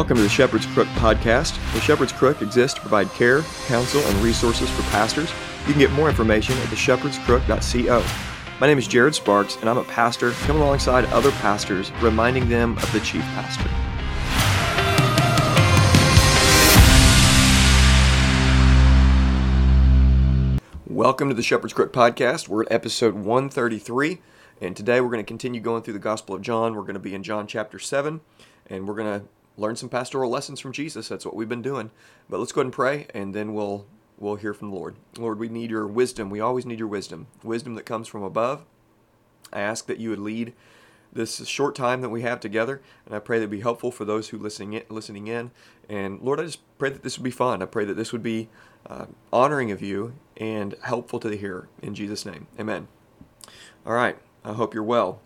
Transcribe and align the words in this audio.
Welcome 0.00 0.16
to 0.16 0.22
the 0.22 0.30
Shepherd's 0.30 0.64
Crook 0.64 0.88
podcast. 0.94 1.62
The 1.74 1.80
Shepherd's 1.82 2.10
Crook 2.10 2.40
exists 2.40 2.72
to 2.76 2.80
provide 2.80 3.10
care, 3.10 3.42
counsel, 3.66 4.00
and 4.00 4.16
resources 4.22 4.70
for 4.70 4.80
pastors. 4.84 5.30
You 5.66 5.74
can 5.74 5.78
get 5.78 5.92
more 5.92 6.08
information 6.08 6.56
at 6.56 6.68
theshepherdscrook.co. 6.68 8.02
My 8.58 8.66
name 8.66 8.78
is 8.78 8.88
Jared 8.88 9.14
Sparks, 9.14 9.56
and 9.56 9.68
I'm 9.68 9.76
a 9.76 9.84
pastor 9.84 10.30
coming 10.30 10.62
alongside 10.62 11.04
other 11.12 11.30
pastors, 11.32 11.92
reminding 12.00 12.48
them 12.48 12.78
of 12.78 12.90
the 12.94 13.00
chief 13.00 13.20
pastor. 13.20 13.68
Welcome 20.86 21.28
to 21.28 21.34
the 21.34 21.42
Shepherd's 21.42 21.74
Crook 21.74 21.92
podcast. 21.92 22.48
We're 22.48 22.62
at 22.62 22.72
episode 22.72 23.16
133, 23.16 24.22
and 24.62 24.74
today 24.74 25.02
we're 25.02 25.10
going 25.10 25.22
to 25.22 25.28
continue 25.28 25.60
going 25.60 25.82
through 25.82 25.92
the 25.92 25.98
Gospel 25.98 26.36
of 26.36 26.40
John. 26.40 26.74
We're 26.74 26.82
going 26.82 26.94
to 26.94 27.00
be 27.00 27.14
in 27.14 27.22
John 27.22 27.46
chapter 27.46 27.78
7, 27.78 28.22
and 28.66 28.88
we're 28.88 28.94
going 28.94 29.20
to 29.20 29.26
learn 29.56 29.76
some 29.76 29.88
pastoral 29.88 30.30
lessons 30.30 30.60
from 30.60 30.72
Jesus. 30.72 31.08
That's 31.08 31.24
what 31.24 31.36
we've 31.36 31.48
been 31.48 31.62
doing. 31.62 31.90
But 32.28 32.40
let's 32.40 32.52
go 32.52 32.60
ahead 32.60 32.66
and 32.66 32.72
pray, 32.72 33.06
and 33.14 33.34
then 33.34 33.54
we'll 33.54 33.86
we'll 34.18 34.36
hear 34.36 34.54
from 34.54 34.70
the 34.70 34.76
Lord. 34.76 34.96
Lord, 35.18 35.38
we 35.38 35.48
need 35.48 35.70
your 35.70 35.86
wisdom. 35.86 36.30
We 36.30 36.40
always 36.40 36.66
need 36.66 36.78
your 36.78 36.88
wisdom, 36.88 37.26
wisdom 37.42 37.74
that 37.74 37.86
comes 37.86 38.08
from 38.08 38.22
above. 38.22 38.64
I 39.52 39.60
ask 39.60 39.86
that 39.86 39.98
you 39.98 40.10
would 40.10 40.18
lead 40.18 40.52
this 41.12 41.44
short 41.46 41.74
time 41.74 42.02
that 42.02 42.10
we 42.10 42.22
have 42.22 42.38
together, 42.38 42.80
and 43.04 43.14
I 43.14 43.18
pray 43.18 43.40
that 43.40 43.48
be 43.48 43.60
helpful 43.60 43.90
for 43.90 44.04
those 44.04 44.28
who 44.28 44.38
listening 44.38 44.74
in, 44.74 44.82
listening 44.88 45.26
in. 45.26 45.50
And 45.88 46.20
Lord, 46.20 46.38
I 46.38 46.44
just 46.44 46.60
pray 46.78 46.90
that 46.90 47.02
this 47.02 47.18
would 47.18 47.24
be 47.24 47.30
fun. 47.30 47.62
I 47.62 47.66
pray 47.66 47.84
that 47.84 47.94
this 47.94 48.12
would 48.12 48.22
be 48.22 48.48
uh, 48.86 49.06
honoring 49.32 49.70
of 49.72 49.82
you 49.82 50.14
and 50.36 50.74
helpful 50.82 51.18
to 51.20 51.28
the 51.28 51.36
hearer. 51.36 51.68
In 51.82 51.94
Jesus' 51.94 52.24
name, 52.24 52.46
Amen. 52.58 52.86
All 53.84 53.92
right. 53.94 54.16
I 54.44 54.52
hope 54.52 54.72
you're 54.72 54.82
well. 54.82 55.20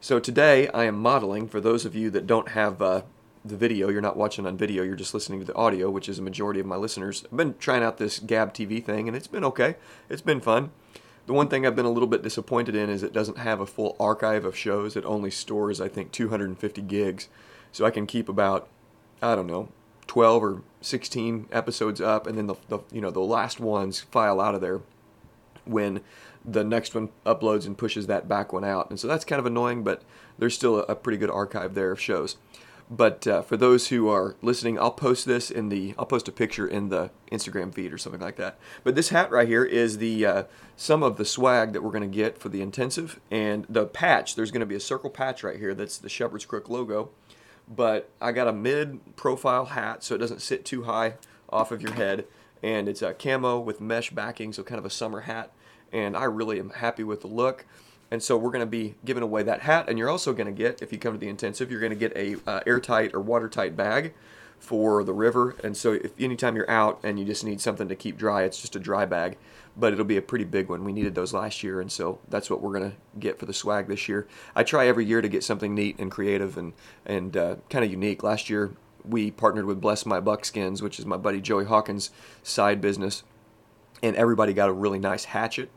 So 0.00 0.18
today 0.18 0.68
I 0.68 0.84
am 0.84 0.98
modeling 0.98 1.46
for 1.48 1.60
those 1.60 1.84
of 1.84 1.94
you 1.94 2.08
that 2.10 2.26
don't 2.26 2.50
have 2.50 2.80
uh, 2.80 3.02
the 3.44 3.56
video, 3.56 3.88
you're 3.88 4.00
not 4.00 4.16
watching 4.16 4.46
on 4.46 4.56
video, 4.56 4.82
you're 4.82 4.96
just 4.96 5.14
listening 5.14 5.40
to 5.40 5.46
the 5.46 5.54
audio, 5.54 5.90
which 5.90 6.08
is 6.08 6.18
a 6.18 6.22
majority 6.22 6.60
of 6.60 6.66
my 6.66 6.76
listeners. 6.76 7.24
I've 7.24 7.36
been 7.36 7.54
trying 7.58 7.82
out 7.82 7.98
this 7.98 8.18
Gab 8.18 8.52
TV 8.52 8.84
thing, 8.84 9.08
and 9.08 9.16
it's 9.16 9.26
been 9.26 9.44
okay. 9.44 9.76
It's 10.08 10.22
been 10.22 10.40
fun. 10.40 10.70
The 11.26 11.32
one 11.32 11.48
thing 11.48 11.64
I've 11.64 11.76
been 11.76 11.86
a 11.86 11.90
little 11.90 12.08
bit 12.08 12.22
disappointed 12.22 12.74
in 12.74 12.90
is 12.90 13.02
it 13.02 13.12
doesn't 13.12 13.38
have 13.38 13.60
a 13.60 13.66
full 13.66 13.96
archive 14.00 14.44
of 14.44 14.56
shows. 14.56 14.96
It 14.96 15.04
only 15.04 15.30
stores, 15.30 15.80
I 15.80 15.88
think, 15.88 16.12
250 16.12 16.82
gigs. 16.82 17.28
So 17.72 17.84
I 17.84 17.90
can 17.90 18.06
keep 18.06 18.28
about, 18.28 18.68
I 19.22 19.34
don't 19.34 19.46
know, 19.46 19.68
12 20.06 20.42
or 20.42 20.62
16 20.80 21.46
episodes 21.52 22.00
up, 22.00 22.26
and 22.26 22.36
then 22.36 22.48
the, 22.48 22.56
the 22.68 22.80
you 22.90 23.00
know 23.00 23.12
the 23.12 23.20
last 23.20 23.60
ones 23.60 24.00
file 24.00 24.40
out 24.40 24.56
of 24.56 24.60
there 24.60 24.80
when 25.64 26.00
the 26.44 26.64
next 26.64 26.94
one 26.94 27.10
uploads 27.24 27.64
and 27.64 27.78
pushes 27.78 28.08
that 28.08 28.26
back 28.26 28.52
one 28.52 28.64
out. 28.64 28.90
And 28.90 28.98
so 28.98 29.06
that's 29.06 29.24
kind 29.24 29.38
of 29.38 29.46
annoying, 29.46 29.84
but 29.84 30.02
there's 30.38 30.54
still 30.54 30.80
a, 30.80 30.82
a 30.84 30.96
pretty 30.96 31.18
good 31.18 31.30
archive 31.30 31.74
there 31.74 31.92
of 31.92 32.00
shows. 32.00 32.36
But 32.92 33.24
uh, 33.24 33.42
for 33.42 33.56
those 33.56 33.88
who 33.88 34.08
are 34.08 34.34
listening, 34.42 34.76
I'll 34.76 34.90
post 34.90 35.24
this 35.24 35.48
in 35.48 35.68
the 35.68 35.94
I'll 35.96 36.06
post 36.06 36.26
a 36.26 36.32
picture 36.32 36.66
in 36.66 36.88
the 36.88 37.10
Instagram 37.30 37.72
feed 37.72 37.92
or 37.92 37.98
something 37.98 38.20
like 38.20 38.34
that. 38.36 38.58
But 38.82 38.96
this 38.96 39.10
hat 39.10 39.30
right 39.30 39.46
here 39.46 39.64
is 39.64 39.98
the 39.98 40.26
uh, 40.26 40.42
some 40.76 41.04
of 41.04 41.16
the 41.16 41.24
swag 41.24 41.72
that 41.72 41.84
we're 41.84 41.92
going 41.92 42.10
to 42.10 42.16
get 42.16 42.36
for 42.36 42.48
the 42.48 42.60
intensive 42.60 43.20
and 43.30 43.64
the 43.68 43.86
patch. 43.86 44.34
There's 44.34 44.50
going 44.50 44.60
to 44.60 44.66
be 44.66 44.74
a 44.74 44.80
circle 44.80 45.08
patch 45.08 45.44
right 45.44 45.56
here 45.56 45.72
that's 45.72 45.98
the 45.98 46.08
Shepherd's 46.08 46.44
Crook 46.44 46.68
logo. 46.68 47.10
But 47.68 48.10
I 48.20 48.32
got 48.32 48.48
a 48.48 48.52
mid 48.52 49.14
profile 49.14 49.66
hat 49.66 50.02
so 50.02 50.16
it 50.16 50.18
doesn't 50.18 50.42
sit 50.42 50.64
too 50.64 50.82
high 50.82 51.14
off 51.48 51.70
of 51.70 51.80
your 51.80 51.92
head, 51.92 52.26
and 52.60 52.88
it's 52.88 53.02
a 53.02 53.14
camo 53.14 53.60
with 53.60 53.80
mesh 53.80 54.10
backing, 54.10 54.52
so 54.52 54.64
kind 54.64 54.80
of 54.80 54.84
a 54.84 54.90
summer 54.90 55.20
hat. 55.20 55.52
And 55.92 56.16
I 56.16 56.24
really 56.24 56.58
am 56.58 56.70
happy 56.70 57.04
with 57.04 57.20
the 57.20 57.28
look. 57.28 57.66
And 58.10 58.22
so 58.22 58.36
we're 58.36 58.50
going 58.50 58.60
to 58.60 58.66
be 58.66 58.96
giving 59.04 59.22
away 59.22 59.42
that 59.44 59.60
hat, 59.60 59.88
and 59.88 59.98
you're 59.98 60.10
also 60.10 60.32
going 60.32 60.46
to 60.46 60.52
get, 60.52 60.82
if 60.82 60.92
you 60.92 60.98
come 60.98 61.12
to 61.12 61.18
the 61.18 61.28
intensive, 61.28 61.70
you're 61.70 61.80
going 61.80 61.90
to 61.90 61.96
get 61.96 62.16
a 62.16 62.36
uh, 62.48 62.60
airtight 62.66 63.14
or 63.14 63.20
watertight 63.20 63.76
bag 63.76 64.14
for 64.58 65.02
the 65.04 65.12
river. 65.12 65.56
And 65.64 65.76
so 65.76 65.92
if 65.92 66.12
anytime 66.20 66.54
you're 66.54 66.70
out 66.70 67.00
and 67.02 67.18
you 67.18 67.24
just 67.24 67.44
need 67.44 67.60
something 67.60 67.88
to 67.88 67.96
keep 67.96 68.18
dry, 68.18 68.42
it's 68.42 68.60
just 68.60 68.76
a 68.76 68.80
dry 68.80 69.06
bag, 69.06 69.38
but 69.76 69.92
it'll 69.92 70.04
be 70.04 70.16
a 70.16 70.22
pretty 70.22 70.44
big 70.44 70.68
one. 70.68 70.84
We 70.84 70.92
needed 70.92 71.14
those 71.14 71.32
last 71.32 71.62
year, 71.62 71.80
and 71.80 71.90
so 71.90 72.18
that's 72.28 72.50
what 72.50 72.60
we're 72.60 72.78
going 72.78 72.90
to 72.90 72.96
get 73.18 73.38
for 73.38 73.46
the 73.46 73.54
swag 73.54 73.88
this 73.88 74.08
year. 74.08 74.26
I 74.54 74.62
try 74.62 74.86
every 74.86 75.06
year 75.06 75.22
to 75.22 75.28
get 75.28 75.44
something 75.44 75.74
neat 75.74 75.98
and 75.98 76.10
creative 76.10 76.58
and 76.58 76.74
and 77.06 77.36
uh, 77.36 77.56
kind 77.70 77.84
of 77.84 77.90
unique. 77.90 78.22
Last 78.22 78.50
year 78.50 78.72
we 79.04 79.30
partnered 79.30 79.64
with 79.64 79.80
Bless 79.80 80.04
My 80.04 80.20
Buckskins, 80.20 80.82
which 80.82 80.98
is 80.98 81.06
my 81.06 81.16
buddy 81.16 81.40
Joey 81.40 81.64
Hawkins' 81.64 82.10
side 82.42 82.80
business, 82.80 83.22
and 84.02 84.14
everybody 84.16 84.52
got 84.52 84.68
a 84.68 84.72
really 84.72 84.98
nice 84.98 85.24
hatchet 85.24 85.70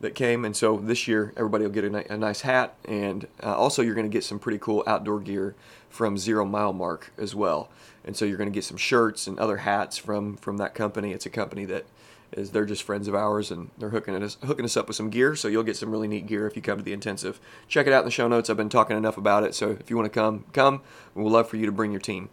that 0.00 0.14
came. 0.14 0.44
And 0.44 0.56
so 0.56 0.76
this 0.76 1.08
year, 1.08 1.32
everybody 1.36 1.64
will 1.64 1.72
get 1.72 1.84
a, 1.84 2.12
a 2.12 2.16
nice 2.16 2.42
hat. 2.42 2.74
And 2.84 3.26
uh, 3.42 3.56
also, 3.56 3.82
you're 3.82 3.94
going 3.94 4.08
to 4.08 4.12
get 4.12 4.24
some 4.24 4.38
pretty 4.38 4.58
cool 4.58 4.82
outdoor 4.86 5.20
gear 5.20 5.54
from 5.88 6.18
Zero 6.18 6.44
Mile 6.44 6.72
Mark 6.72 7.12
as 7.18 7.34
well. 7.34 7.70
And 8.04 8.16
so 8.16 8.24
you're 8.24 8.36
going 8.36 8.50
to 8.50 8.54
get 8.54 8.64
some 8.64 8.76
shirts 8.76 9.26
and 9.26 9.38
other 9.38 9.58
hats 9.58 9.96
from 9.96 10.36
from 10.36 10.58
that 10.58 10.74
company. 10.74 11.12
It's 11.12 11.26
a 11.26 11.30
company 11.30 11.64
that 11.64 11.86
is 12.32 12.50
they're 12.50 12.66
just 12.66 12.82
friends 12.82 13.08
of 13.08 13.14
ours 13.14 13.50
and 13.50 13.70
they're 13.78 13.90
hooking 13.90 14.20
us 14.22 14.36
hooking 14.44 14.64
us 14.64 14.76
up 14.76 14.88
with 14.88 14.96
some 14.96 15.10
gear. 15.10 15.34
So 15.34 15.48
you'll 15.48 15.62
get 15.62 15.76
some 15.76 15.90
really 15.90 16.08
neat 16.08 16.26
gear 16.26 16.46
if 16.46 16.56
you 16.56 16.62
come 16.62 16.78
to 16.78 16.84
the 16.84 16.92
intensive. 16.92 17.40
Check 17.68 17.86
it 17.86 17.92
out 17.92 18.00
in 18.00 18.04
the 18.04 18.10
show 18.10 18.28
notes. 18.28 18.50
I've 18.50 18.56
been 18.56 18.68
talking 18.68 18.96
enough 18.96 19.16
about 19.16 19.44
it. 19.44 19.54
So 19.54 19.70
if 19.70 19.90
you 19.90 19.96
want 19.96 20.12
to 20.12 20.20
come, 20.20 20.44
come. 20.52 20.82
We'd 21.14 21.30
love 21.30 21.48
for 21.48 21.56
you 21.56 21.66
to 21.66 21.72
bring 21.72 21.90
your 21.90 22.00
team. 22.00 22.28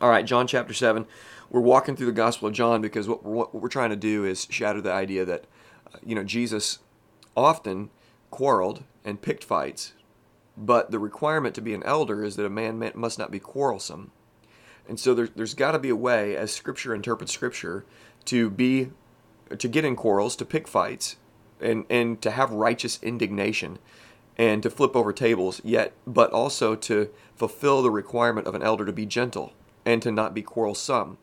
All 0.00 0.10
right, 0.10 0.26
John 0.26 0.46
chapter 0.46 0.74
seven. 0.74 1.06
We're 1.50 1.60
walking 1.60 1.96
through 1.96 2.06
the 2.06 2.12
Gospel 2.12 2.48
of 2.48 2.54
John 2.54 2.80
because 2.80 3.08
what 3.08 3.22
we're, 3.24 3.36
what 3.36 3.54
we're 3.54 3.68
trying 3.68 3.90
to 3.90 3.96
do 3.96 4.24
is 4.24 4.46
shatter 4.50 4.80
the 4.80 4.92
idea 4.92 5.24
that 5.26 5.44
you 6.04 6.14
know, 6.14 6.24
Jesus 6.24 6.78
often 7.36 7.90
quarreled 8.30 8.84
and 9.04 9.22
picked 9.22 9.44
fights, 9.44 9.92
but 10.56 10.90
the 10.90 10.98
requirement 10.98 11.54
to 11.54 11.60
be 11.60 11.74
an 11.74 11.82
elder 11.84 12.24
is 12.24 12.36
that 12.36 12.46
a 12.46 12.50
man 12.50 12.92
must 12.94 13.18
not 13.18 13.30
be 13.30 13.38
quarrelsome. 13.38 14.10
And 14.88 14.98
so 14.98 15.14
there, 15.14 15.28
there's 15.28 15.54
got 15.54 15.72
to 15.72 15.78
be 15.78 15.90
a 15.90 15.96
way, 15.96 16.36
as 16.36 16.52
Scripture 16.52 16.94
interprets 16.94 17.32
Scripture, 17.32 17.84
to 18.26 18.50
be 18.50 18.90
to 19.56 19.68
get 19.68 19.84
in 19.84 19.96
quarrels, 19.96 20.34
to 20.36 20.44
pick 20.44 20.66
fights, 20.66 21.16
and 21.60 21.84
and 21.88 22.20
to 22.22 22.30
have 22.30 22.50
righteous 22.50 22.98
indignation, 23.02 23.78
and 24.36 24.62
to 24.62 24.70
flip 24.70 24.96
over 24.96 25.12
tables. 25.12 25.60
Yet, 25.64 25.92
but 26.06 26.32
also 26.32 26.74
to 26.74 27.10
fulfill 27.36 27.82
the 27.82 27.90
requirement 27.90 28.46
of 28.46 28.54
an 28.54 28.62
elder 28.62 28.84
to 28.84 28.92
be 28.92 29.06
gentle 29.06 29.52
and 29.84 30.02
to 30.02 30.10
not 30.10 30.34
be 30.34 30.42
quarrelsome. 30.42 31.18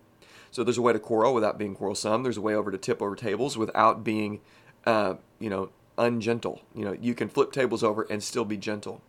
So 0.51 0.63
there's 0.63 0.77
a 0.77 0.81
way 0.81 0.93
to 0.93 0.99
quarrel 0.99 1.33
without 1.33 1.57
being 1.57 1.75
quarrelsome. 1.75 2.23
There's 2.23 2.37
a 2.37 2.41
way 2.41 2.55
over 2.55 2.71
to 2.71 2.77
tip 2.77 3.01
over 3.01 3.15
tables 3.15 3.57
without 3.57 4.03
being, 4.03 4.41
uh, 4.85 5.15
you 5.39 5.49
know, 5.49 5.69
ungentle. 5.97 6.61
You 6.73 6.85
know, 6.85 6.97
you 6.99 7.13
can 7.13 7.29
flip 7.29 7.51
tables 7.51 7.83
over 7.83 8.03
and 8.09 8.23
still 8.23 8.45
be 8.45 8.57
gentle. 8.57 9.01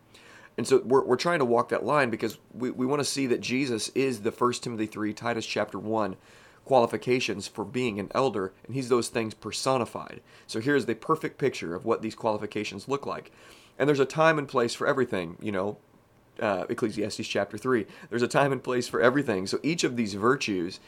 And 0.57 0.67
so 0.67 0.81
we're, 0.85 1.03
we're 1.03 1.15
trying 1.15 1.39
to 1.39 1.45
walk 1.45 1.69
that 1.69 1.85
line 1.85 2.09
because 2.09 2.37
we, 2.53 2.71
we 2.71 2.85
want 2.85 2.99
to 2.99 3.05
see 3.05 3.25
that 3.27 3.41
Jesus 3.41 3.89
is 3.89 4.21
the 4.21 4.31
First 4.31 4.63
Timothy 4.63 4.85
3, 4.85 5.13
Titus 5.13 5.45
chapter 5.45 5.79
1 5.79 6.17
qualifications 6.65 7.47
for 7.47 7.65
being 7.65 7.99
an 7.99 8.11
elder, 8.13 8.53
and 8.65 8.75
he's 8.75 8.89
those 8.89 9.09
things 9.09 9.33
personified. 9.33 10.21
So 10.47 10.59
here's 10.59 10.85
the 10.85 10.95
perfect 10.95 11.37
picture 11.37 11.73
of 11.73 11.85
what 11.85 12.01
these 12.01 12.15
qualifications 12.15 12.87
look 12.87 13.05
like. 13.05 13.31
And 13.79 13.87
there's 13.87 13.99
a 13.99 14.05
time 14.05 14.37
and 14.37 14.47
place 14.47 14.75
for 14.75 14.85
everything, 14.85 15.37
you 15.41 15.51
know, 15.51 15.77
uh, 16.39 16.65
Ecclesiastes 16.69 17.27
chapter 17.27 17.57
3. 17.57 17.85
There's 18.09 18.21
a 18.21 18.27
time 18.27 18.51
and 18.51 18.63
place 18.63 18.87
for 18.87 19.01
everything. 19.01 19.47
So 19.47 19.59
each 19.63 19.83
of 19.83 19.95
these 19.95 20.13
virtues 20.13 20.79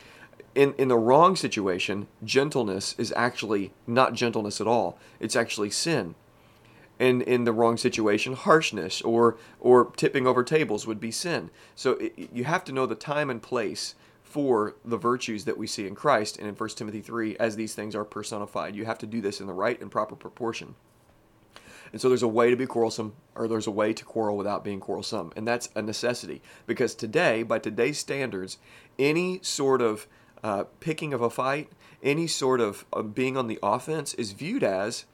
in 0.56 0.74
in 0.74 0.88
the 0.88 0.98
wrong 0.98 1.36
situation, 1.36 2.08
gentleness 2.24 2.96
is 2.98 3.14
actually 3.16 3.74
not 3.88 4.14
gentleness 4.14 4.62
at 4.62 4.68
all. 4.68 4.98
It's 5.20 5.36
actually 5.36 5.70
sin. 5.70 6.16
And 7.00 7.22
in 7.24 7.44
the 7.44 7.52
wrong 7.52 7.78
situation, 7.78 8.34
harshness 8.34 9.02
or 9.02 9.38
or 9.60 9.92
tipping 9.96 10.28
over 10.28 10.44
tables 10.44 10.86
would 10.86 11.00
be 11.00 11.12
sin. 11.12 11.50
So 11.76 11.94
it, 11.94 12.30
you 12.34 12.44
have 12.44 12.64
to 12.66 12.72
know 12.72 12.86
the 12.86 12.96
time 12.96 13.30
and 13.30 13.42
place 13.42 13.96
for 14.22 14.76
the 14.84 14.98
virtues 14.98 15.46
that 15.46 15.58
we 15.58 15.68
see 15.68 15.86
in 15.86 15.94
Christ 15.94 16.38
and 16.38 16.48
in 16.48 16.56
1 16.56 16.70
Timothy 16.70 17.02
3 17.02 17.38
as 17.38 17.56
these 17.56 17.76
things 17.76 17.96
are 17.96 18.04
personified. 18.04 18.76
You 18.76 18.86
have 18.86 18.98
to 19.00 19.06
do 19.06 19.22
this 19.22 19.40
in 19.40 19.46
the 19.46 19.54
right 19.54 19.80
and 19.80 19.92
proper 19.92 20.16
proportion. 20.16 20.76
And 21.92 22.02
so 22.02 22.10
there's 22.10 22.24
a 22.24 22.28
way 22.28 22.50
to 22.50 22.56
be 22.56 22.66
quarrelsome, 22.66 23.14
or 23.36 23.48
there's 23.48 23.68
a 23.68 23.72
way 23.72 23.94
to 23.94 24.04
quarrel 24.04 24.36
without 24.36 24.64
being 24.64 24.80
quarrelsome. 24.80 25.32
And 25.36 25.48
that's 25.48 25.70
a 25.76 25.84
necessity. 25.84 26.42
Because 26.66 26.96
today, 26.96 27.44
by 27.44 27.60
today's 27.60 28.00
standards, 28.00 28.58
any 28.98 29.40
sort 29.44 29.84
of 29.84 30.08
uh, 30.44 30.66
picking 30.80 31.14
of 31.14 31.22
a 31.22 31.30
fight, 31.30 31.70
any 32.02 32.28
sort 32.28 32.60
of 32.60 32.86
being 33.14 33.38
on 33.38 33.48
the 33.48 33.60
offense 33.64 34.14
is 34.16 34.34
viewed 34.34 34.64
as 34.64 35.06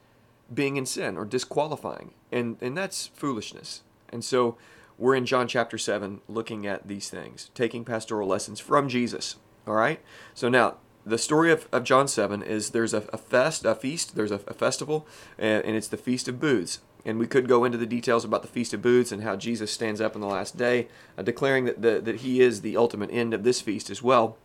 being 0.52 0.76
in 0.76 0.86
sin 0.86 1.16
or 1.16 1.24
disqualifying. 1.24 2.12
And, 2.32 2.56
and 2.60 2.76
that's 2.76 3.06
foolishness. 3.08 3.82
And 4.08 4.24
so 4.24 4.56
we're 4.98 5.14
in 5.14 5.26
John 5.26 5.46
chapter 5.46 5.78
7 5.78 6.20
looking 6.28 6.66
at 6.66 6.88
these 6.88 7.08
things, 7.08 7.50
taking 7.54 7.84
pastoral 7.84 8.28
lessons 8.28 8.60
from 8.60 8.88
Jesus. 8.88 9.36
All 9.66 9.74
right? 9.74 10.00
So 10.34 10.48
now, 10.48 10.76
the 11.06 11.18
story 11.18 11.50
of, 11.50 11.68
of 11.72 11.84
John 11.84 12.08
7 12.08 12.42
is 12.42 12.70
there's 12.70 12.92
a, 12.92 13.04
a 13.12 13.16
fest, 13.16 13.64
a 13.64 13.74
feast, 13.74 14.16
there's 14.16 14.30
a, 14.30 14.40
a 14.46 14.54
festival, 14.54 15.06
and, 15.38 15.64
and, 15.64 15.76
it's 15.76 15.88
the 15.88 15.96
Feast 15.96 16.28
of 16.28 16.38
Booths. 16.38 16.80
And 17.06 17.18
we 17.18 17.26
could 17.26 17.48
go 17.48 17.64
into 17.64 17.78
the 17.78 17.86
details 17.86 18.24
about 18.24 18.42
the 18.42 18.48
Feast 18.48 18.74
of 18.74 18.82
Booths 18.82 19.10
and 19.10 19.22
how 19.22 19.36
Jesus 19.36 19.72
stands 19.72 20.00
up 20.02 20.14
in 20.14 20.20
the 20.20 20.26
last 20.26 20.58
day, 20.58 20.88
uh, 21.16 21.22
declaring 21.22 21.64
that, 21.64 21.80
the, 21.80 22.00
that 22.00 22.16
he 22.16 22.42
is 22.42 22.60
the 22.60 22.76
ultimate 22.76 23.10
end 23.10 23.32
of 23.32 23.42
this 23.42 23.62
feast 23.62 23.88
as 23.88 24.02
well. 24.02 24.36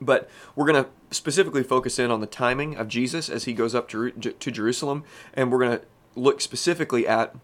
But 0.00 0.28
we're 0.54 0.66
going 0.66 0.84
to 0.84 0.90
specifically 1.10 1.62
focus 1.62 1.98
in 1.98 2.10
on 2.10 2.20
the 2.20 2.26
timing 2.26 2.76
of 2.76 2.88
Jesus 2.88 3.28
as 3.28 3.44
he 3.44 3.52
goes 3.52 3.74
up 3.74 3.88
to, 3.88 4.10
to 4.10 4.50
Jerusalem, 4.50 5.04
and 5.34 5.50
we're 5.50 5.58
going 5.58 5.78
to 5.78 5.84
look 6.14 6.40
specifically 6.40 7.06
at 7.06 7.34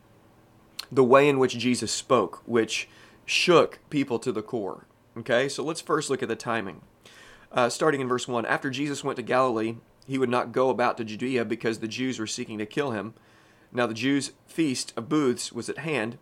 the 0.90 1.04
way 1.04 1.28
in 1.28 1.38
which 1.38 1.58
Jesus 1.58 1.90
spoke, 1.90 2.42
which 2.46 2.88
shook 3.26 3.78
people 3.90 4.18
to 4.20 4.32
the 4.32 4.42
core. 4.42 4.86
Okay, 5.16 5.48
so 5.48 5.62
let's 5.62 5.80
first 5.80 6.10
look 6.10 6.22
at 6.22 6.28
the 6.28 6.36
timing. 6.36 6.82
Uh, 7.52 7.68
starting 7.68 8.00
in 8.00 8.08
verse 8.08 8.26
1 8.26 8.44
After 8.46 8.70
Jesus 8.70 9.04
went 9.04 9.16
to 9.16 9.22
Galilee, 9.22 9.76
he 10.06 10.18
would 10.18 10.28
not 10.28 10.52
go 10.52 10.70
about 10.70 10.96
to 10.98 11.04
Judea 11.04 11.44
because 11.44 11.78
the 11.78 11.88
Jews 11.88 12.18
were 12.18 12.26
seeking 12.26 12.58
to 12.58 12.66
kill 12.66 12.90
him. 12.90 13.14
Now 13.72 13.86
the 13.86 13.94
Jews' 13.94 14.32
feast 14.46 14.92
of 14.96 15.08
booths 15.08 15.52
was 15.52 15.68
at 15.68 15.78
hand. 15.78 16.18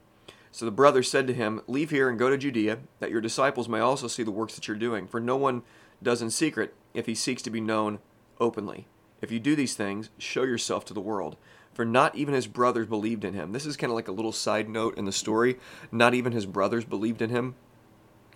So 0.52 0.66
the 0.66 0.70
brothers 0.70 1.10
said 1.10 1.26
to 1.26 1.34
him, 1.34 1.62
Leave 1.66 1.90
here 1.90 2.10
and 2.10 2.18
go 2.18 2.28
to 2.28 2.36
Judea, 2.36 2.78
that 3.00 3.10
your 3.10 3.22
disciples 3.22 3.68
may 3.68 3.80
also 3.80 4.06
see 4.06 4.22
the 4.22 4.30
works 4.30 4.54
that 4.54 4.68
you're 4.68 4.76
doing. 4.76 5.08
For 5.08 5.18
no 5.18 5.36
one 5.36 5.62
does 6.02 6.20
in 6.20 6.30
secret 6.30 6.74
if 6.92 7.06
he 7.06 7.14
seeks 7.14 7.40
to 7.42 7.50
be 7.50 7.60
known 7.60 8.00
openly. 8.38 8.86
If 9.22 9.32
you 9.32 9.40
do 9.40 9.56
these 9.56 9.74
things, 9.74 10.10
show 10.18 10.42
yourself 10.42 10.84
to 10.86 10.94
the 10.94 11.00
world. 11.00 11.36
For 11.72 11.86
not 11.86 12.14
even 12.14 12.34
his 12.34 12.46
brothers 12.46 12.86
believed 12.86 13.24
in 13.24 13.32
him. 13.32 13.52
This 13.52 13.64
is 13.64 13.78
kind 13.78 13.90
of 13.90 13.94
like 13.94 14.08
a 14.08 14.12
little 14.12 14.32
side 14.32 14.68
note 14.68 14.98
in 14.98 15.06
the 15.06 15.12
story. 15.12 15.58
Not 15.90 16.12
even 16.12 16.32
his 16.32 16.44
brothers 16.44 16.84
believed 16.84 17.22
in 17.22 17.30
him 17.30 17.54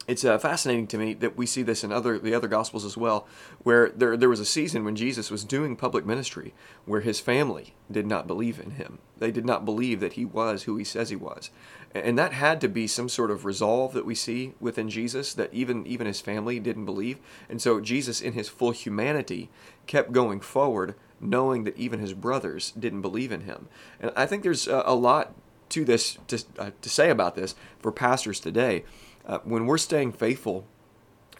it's 0.09 0.25
uh, 0.25 0.39
fascinating 0.39 0.87
to 0.89 0.99
me 0.99 1.15
that 1.15 1.37
we 1.37 1.47
see 1.47 1.63
this 1.63 1.83
in 1.83 1.91
other 1.91 2.19
the 2.19 2.35
other 2.35 2.49
gospels 2.49 2.85
as 2.85 2.97
well, 2.97 3.27
where 3.63 3.89
there 3.91 4.17
there 4.17 4.29
was 4.29 4.41
a 4.41 4.45
season 4.45 4.85
when 4.85 4.95
Jesus 4.95 5.31
was 5.31 5.45
doing 5.45 5.75
public 5.75 6.07
ministry 6.07 6.55
where 6.85 7.01
his 7.01 7.19
family 7.19 7.75
did 7.91 8.07
not 8.07 8.27
believe 8.27 8.61
in 8.61 8.73
him. 8.73 8.99
They 9.19 9.31
did 9.31 9.45
not 9.45 9.65
believe 9.65 10.01
that 10.01 10.13
he 10.13 10.25
was 10.25 10.65
who 10.65 10.77
he 10.77 10.85
says 10.85 11.11
he 11.11 11.17
was, 11.17 11.51
and 11.93 12.17
that 12.19 12.33
had 12.33 12.61
to 12.61 12.69
be 12.69 12.87
some 12.87 13.09
sort 13.09 13.31
of 13.31 13.45
resolve 13.45 13.93
that 13.95 14.07
we 14.07 14.15
see 14.15 14.55
within 14.61 14.89
Jesus 14.89 15.35
that 15.35 15.53
even 15.53 15.87
even 15.87 16.07
his 16.07 16.21
family 16.21 16.61
didn't 16.61 16.87
believe, 16.87 17.19
and 17.49 17.61
so 17.61 17.81
Jesus 17.81 18.21
in 18.21 18.35
his 18.35 18.49
full 18.49 18.71
humanity 18.71 19.51
kept 19.89 20.13
going 20.13 20.41
forward, 20.41 20.95
knowing 21.21 21.65
that 21.65 21.77
even 21.77 21.99
his 21.99 22.13
brothers 22.13 22.73
didn't 22.79 23.03
believe 23.03 23.33
in 23.33 23.41
him. 23.41 23.69
And 24.01 24.13
I 24.15 24.27
think 24.27 24.45
there's 24.45 24.69
a, 24.69 24.85
a 24.87 24.95
lot 24.95 25.35
to 25.71 25.85
this 25.85 26.19
to, 26.29 26.45
uh, 26.61 26.71
to 26.81 26.89
say 26.89 27.11
about 27.11 27.35
this 27.35 27.57
for 27.81 27.91
pastors 27.91 28.39
today 28.39 28.85
uh, 29.27 29.39
when 29.45 29.67
we're 29.67 29.79
staying 29.79 30.13
faithful 30.13 30.67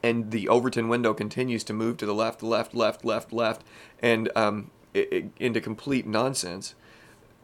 and 0.03 0.31
the 0.31 0.49
Overton 0.49 0.89
window 0.89 1.15
continues 1.15 1.65
to 1.65 1.73
move 1.73 1.97
to 1.99 2.07
the 2.07 2.15
left, 2.15 2.43
left, 2.43 2.75
left, 2.75 3.05
left, 3.05 3.33
left, 3.33 3.63
and 4.01 4.31
um, 4.37 4.71
it, 4.95 5.13
it, 5.13 5.25
into 5.39 5.61
complete 5.61 6.07
nonsense, 6.07 6.75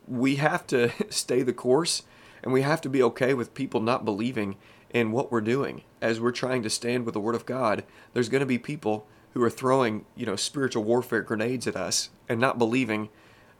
we 0.06 0.36
have 0.36 0.66
to 0.68 0.90
stay 1.10 1.42
the 1.42 1.52
course 1.52 2.02
and 2.42 2.52
we 2.52 2.62
have 2.62 2.80
to 2.80 2.88
be 2.88 3.02
okay 3.02 3.34
with 3.34 3.54
people 3.54 3.80
not 3.80 4.04
believing 4.04 4.56
in 4.90 5.12
what 5.12 5.30
we're 5.30 5.40
doing. 5.40 5.82
As 6.00 6.20
we're 6.20 6.32
trying 6.32 6.62
to 6.62 6.70
stand 6.70 7.06
with 7.06 7.14
the 7.14 7.20
Word 7.20 7.34
of 7.34 7.46
God, 7.46 7.84
there's 8.12 8.28
going 8.28 8.40
to 8.40 8.46
be 8.46 8.58
people 8.58 9.06
who 9.32 9.42
are 9.42 9.50
throwing, 9.50 10.04
you 10.14 10.26
know, 10.26 10.36
spiritual 10.36 10.84
warfare 10.84 11.22
grenades 11.22 11.66
at 11.66 11.76
us 11.76 12.10
and 12.28 12.40
not 12.40 12.58
believing 12.58 13.08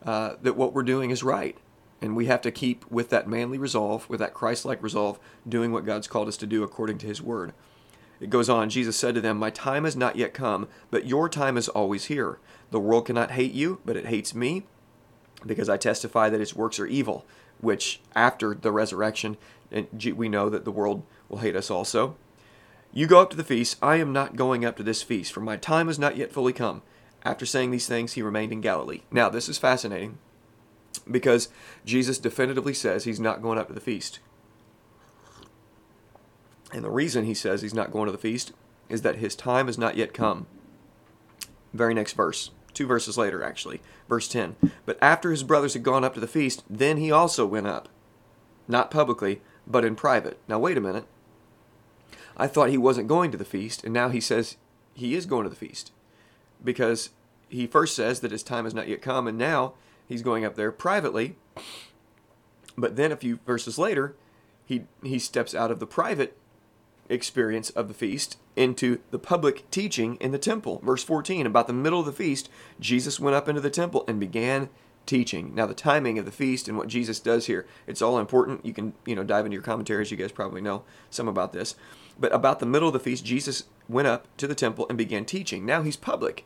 uh, 0.05 0.35
that 0.41 0.55
what 0.55 0.73
we're 0.73 0.83
doing 0.83 1.09
is 1.09 1.23
right. 1.23 1.57
And 2.03 2.17
we 2.17 2.25
have 2.25 2.41
to 2.41 2.51
keep 2.51 2.85
with 2.91 3.09
that 3.11 3.29
manly 3.29 3.57
resolve, 3.57 4.09
with 4.09 4.19
that 4.19 4.33
Christ 4.33 4.65
like 4.65 4.83
resolve, 4.83 5.21
doing 5.47 5.71
what 5.71 5.85
God's 5.85 6.05
called 6.05 6.27
us 6.27 6.35
to 6.35 6.45
do 6.45 6.61
according 6.61 6.97
to 6.97 7.07
His 7.07 7.21
Word. 7.21 7.53
It 8.19 8.29
goes 8.29 8.49
on 8.49 8.69
Jesus 8.69 8.97
said 8.97 9.15
to 9.15 9.21
them, 9.21 9.37
My 9.37 9.49
time 9.49 9.85
has 9.85 9.95
not 9.95 10.17
yet 10.17 10.33
come, 10.33 10.67
but 10.91 11.07
your 11.07 11.29
time 11.29 11.55
is 11.55 11.69
always 11.69 12.05
here. 12.05 12.39
The 12.71 12.79
world 12.79 13.05
cannot 13.05 13.31
hate 13.31 13.53
you, 13.53 13.79
but 13.85 13.95
it 13.95 14.07
hates 14.07 14.35
me, 14.35 14.65
because 15.45 15.69
I 15.69 15.77
testify 15.77 16.29
that 16.29 16.41
its 16.41 16.53
works 16.53 16.77
are 16.77 16.85
evil, 16.85 17.25
which 17.61 18.01
after 18.13 18.53
the 18.53 18.73
resurrection, 18.73 19.37
we 20.03 20.27
know 20.27 20.49
that 20.49 20.65
the 20.65 20.71
world 20.71 21.03
will 21.29 21.37
hate 21.37 21.55
us 21.55 21.71
also. 21.71 22.17
You 22.91 23.07
go 23.07 23.21
up 23.21 23.29
to 23.29 23.37
the 23.37 23.45
feast. 23.45 23.77
I 23.81 23.95
am 23.95 24.11
not 24.11 24.35
going 24.35 24.65
up 24.65 24.75
to 24.75 24.83
this 24.83 25.03
feast, 25.03 25.31
for 25.31 25.39
my 25.39 25.55
time 25.55 25.87
has 25.87 25.97
not 25.97 26.17
yet 26.17 26.33
fully 26.33 26.51
come. 26.51 26.81
After 27.23 27.45
saying 27.45 27.71
these 27.71 27.87
things, 27.87 28.13
he 28.13 28.21
remained 28.21 28.51
in 28.51 28.59
Galilee. 28.59 29.03
Now, 29.09 29.29
this 29.29 29.47
is 29.47 29.57
fascinating 29.57 30.17
because 31.09 31.49
Jesus 31.85 32.17
definitively 32.17 32.73
says 32.73 33.03
he's 33.03 33.19
not 33.19 33.41
going 33.41 33.57
up 33.57 33.67
to 33.67 33.73
the 33.73 33.79
feast. 33.79 34.19
And 36.71 36.83
the 36.83 36.89
reason 36.89 37.25
he 37.25 37.33
says 37.33 37.61
he's 37.61 37.73
not 37.73 37.91
going 37.91 38.07
to 38.07 38.11
the 38.11 38.17
feast 38.17 38.51
is 38.89 39.01
that 39.03 39.17
his 39.17 39.35
time 39.35 39.67
has 39.67 39.77
not 39.77 39.95
yet 39.95 40.13
come. 40.13 40.47
Very 41.73 41.93
next 41.93 42.13
verse, 42.13 42.51
two 42.73 42.87
verses 42.87 43.17
later, 43.17 43.43
actually, 43.43 43.81
verse 44.09 44.27
10. 44.27 44.55
But 44.85 44.97
after 45.01 45.31
his 45.31 45.43
brothers 45.43 45.73
had 45.73 45.83
gone 45.83 46.03
up 46.03 46.13
to 46.15 46.19
the 46.19 46.27
feast, 46.27 46.63
then 46.69 46.97
he 46.97 47.11
also 47.11 47.45
went 47.45 47.67
up. 47.67 47.89
Not 48.67 48.91
publicly, 48.91 49.41
but 49.67 49.85
in 49.85 49.95
private. 49.95 50.39
Now, 50.47 50.59
wait 50.59 50.77
a 50.77 50.81
minute. 50.81 51.05
I 52.35 52.47
thought 52.47 52.69
he 52.69 52.77
wasn't 52.77 53.07
going 53.07 53.31
to 53.31 53.37
the 53.37 53.45
feast, 53.45 53.83
and 53.83 53.93
now 53.93 54.09
he 54.09 54.21
says 54.21 54.57
he 54.93 55.15
is 55.15 55.25
going 55.25 55.43
to 55.43 55.49
the 55.49 55.55
feast. 55.55 55.91
Because 56.63 57.09
he 57.49 57.67
first 57.67 57.95
says 57.95 58.21
that 58.21 58.31
his 58.31 58.43
time 58.43 58.63
has 58.63 58.73
not 58.73 58.87
yet 58.87 59.01
come, 59.01 59.27
and 59.27 59.37
now 59.37 59.73
he's 60.07 60.21
going 60.21 60.45
up 60.45 60.55
there 60.55 60.71
privately. 60.71 61.35
But 62.77 62.95
then 62.95 63.11
a 63.11 63.17
few 63.17 63.39
verses 63.45 63.77
later, 63.77 64.15
he 64.65 64.85
he 65.03 65.19
steps 65.19 65.53
out 65.53 65.71
of 65.71 65.79
the 65.79 65.85
private 65.85 66.37
experience 67.09 67.69
of 67.71 67.87
the 67.87 67.93
feast 67.93 68.37
into 68.55 68.99
the 69.11 69.19
public 69.19 69.69
teaching 69.71 70.15
in 70.15 70.31
the 70.31 70.37
temple. 70.37 70.81
Verse 70.83 71.03
14, 71.03 71.45
about 71.45 71.67
the 71.67 71.73
middle 71.73 71.99
of 71.99 72.05
the 72.05 72.11
feast, 72.11 72.49
Jesus 72.79 73.19
went 73.19 73.35
up 73.35 73.49
into 73.49 73.61
the 73.61 73.69
temple 73.69 74.05
and 74.07 74.19
began 74.19 74.69
teaching. 75.05 75.53
Now 75.53 75.65
the 75.65 75.73
timing 75.73 76.17
of 76.17 76.25
the 76.25 76.31
feast 76.31 76.67
and 76.67 76.77
what 76.77 76.87
Jesus 76.87 77.19
does 77.19 77.47
here, 77.47 77.65
it's 77.87 78.01
all 78.01 78.19
important. 78.19 78.65
You 78.65 78.73
can, 78.73 78.93
you 79.05 79.15
know, 79.15 79.23
dive 79.23 79.45
into 79.45 79.55
your 79.55 79.63
commentaries, 79.63 80.11
you 80.11 80.17
guys 80.17 80.31
probably 80.31 80.61
know 80.61 80.83
some 81.09 81.27
about 81.27 81.53
this. 81.53 81.75
But 82.19 82.33
about 82.33 82.59
the 82.59 82.65
middle 82.65 82.87
of 82.87 82.93
the 82.93 82.99
feast, 82.99 83.25
Jesus 83.25 83.65
went 83.89 84.07
up 84.07 84.27
to 84.37 84.47
the 84.47 84.55
temple 84.55 84.85
and 84.87 84.97
began 84.97 85.25
teaching. 85.25 85.65
Now 85.65 85.81
he's 85.81 85.97
public. 85.97 86.45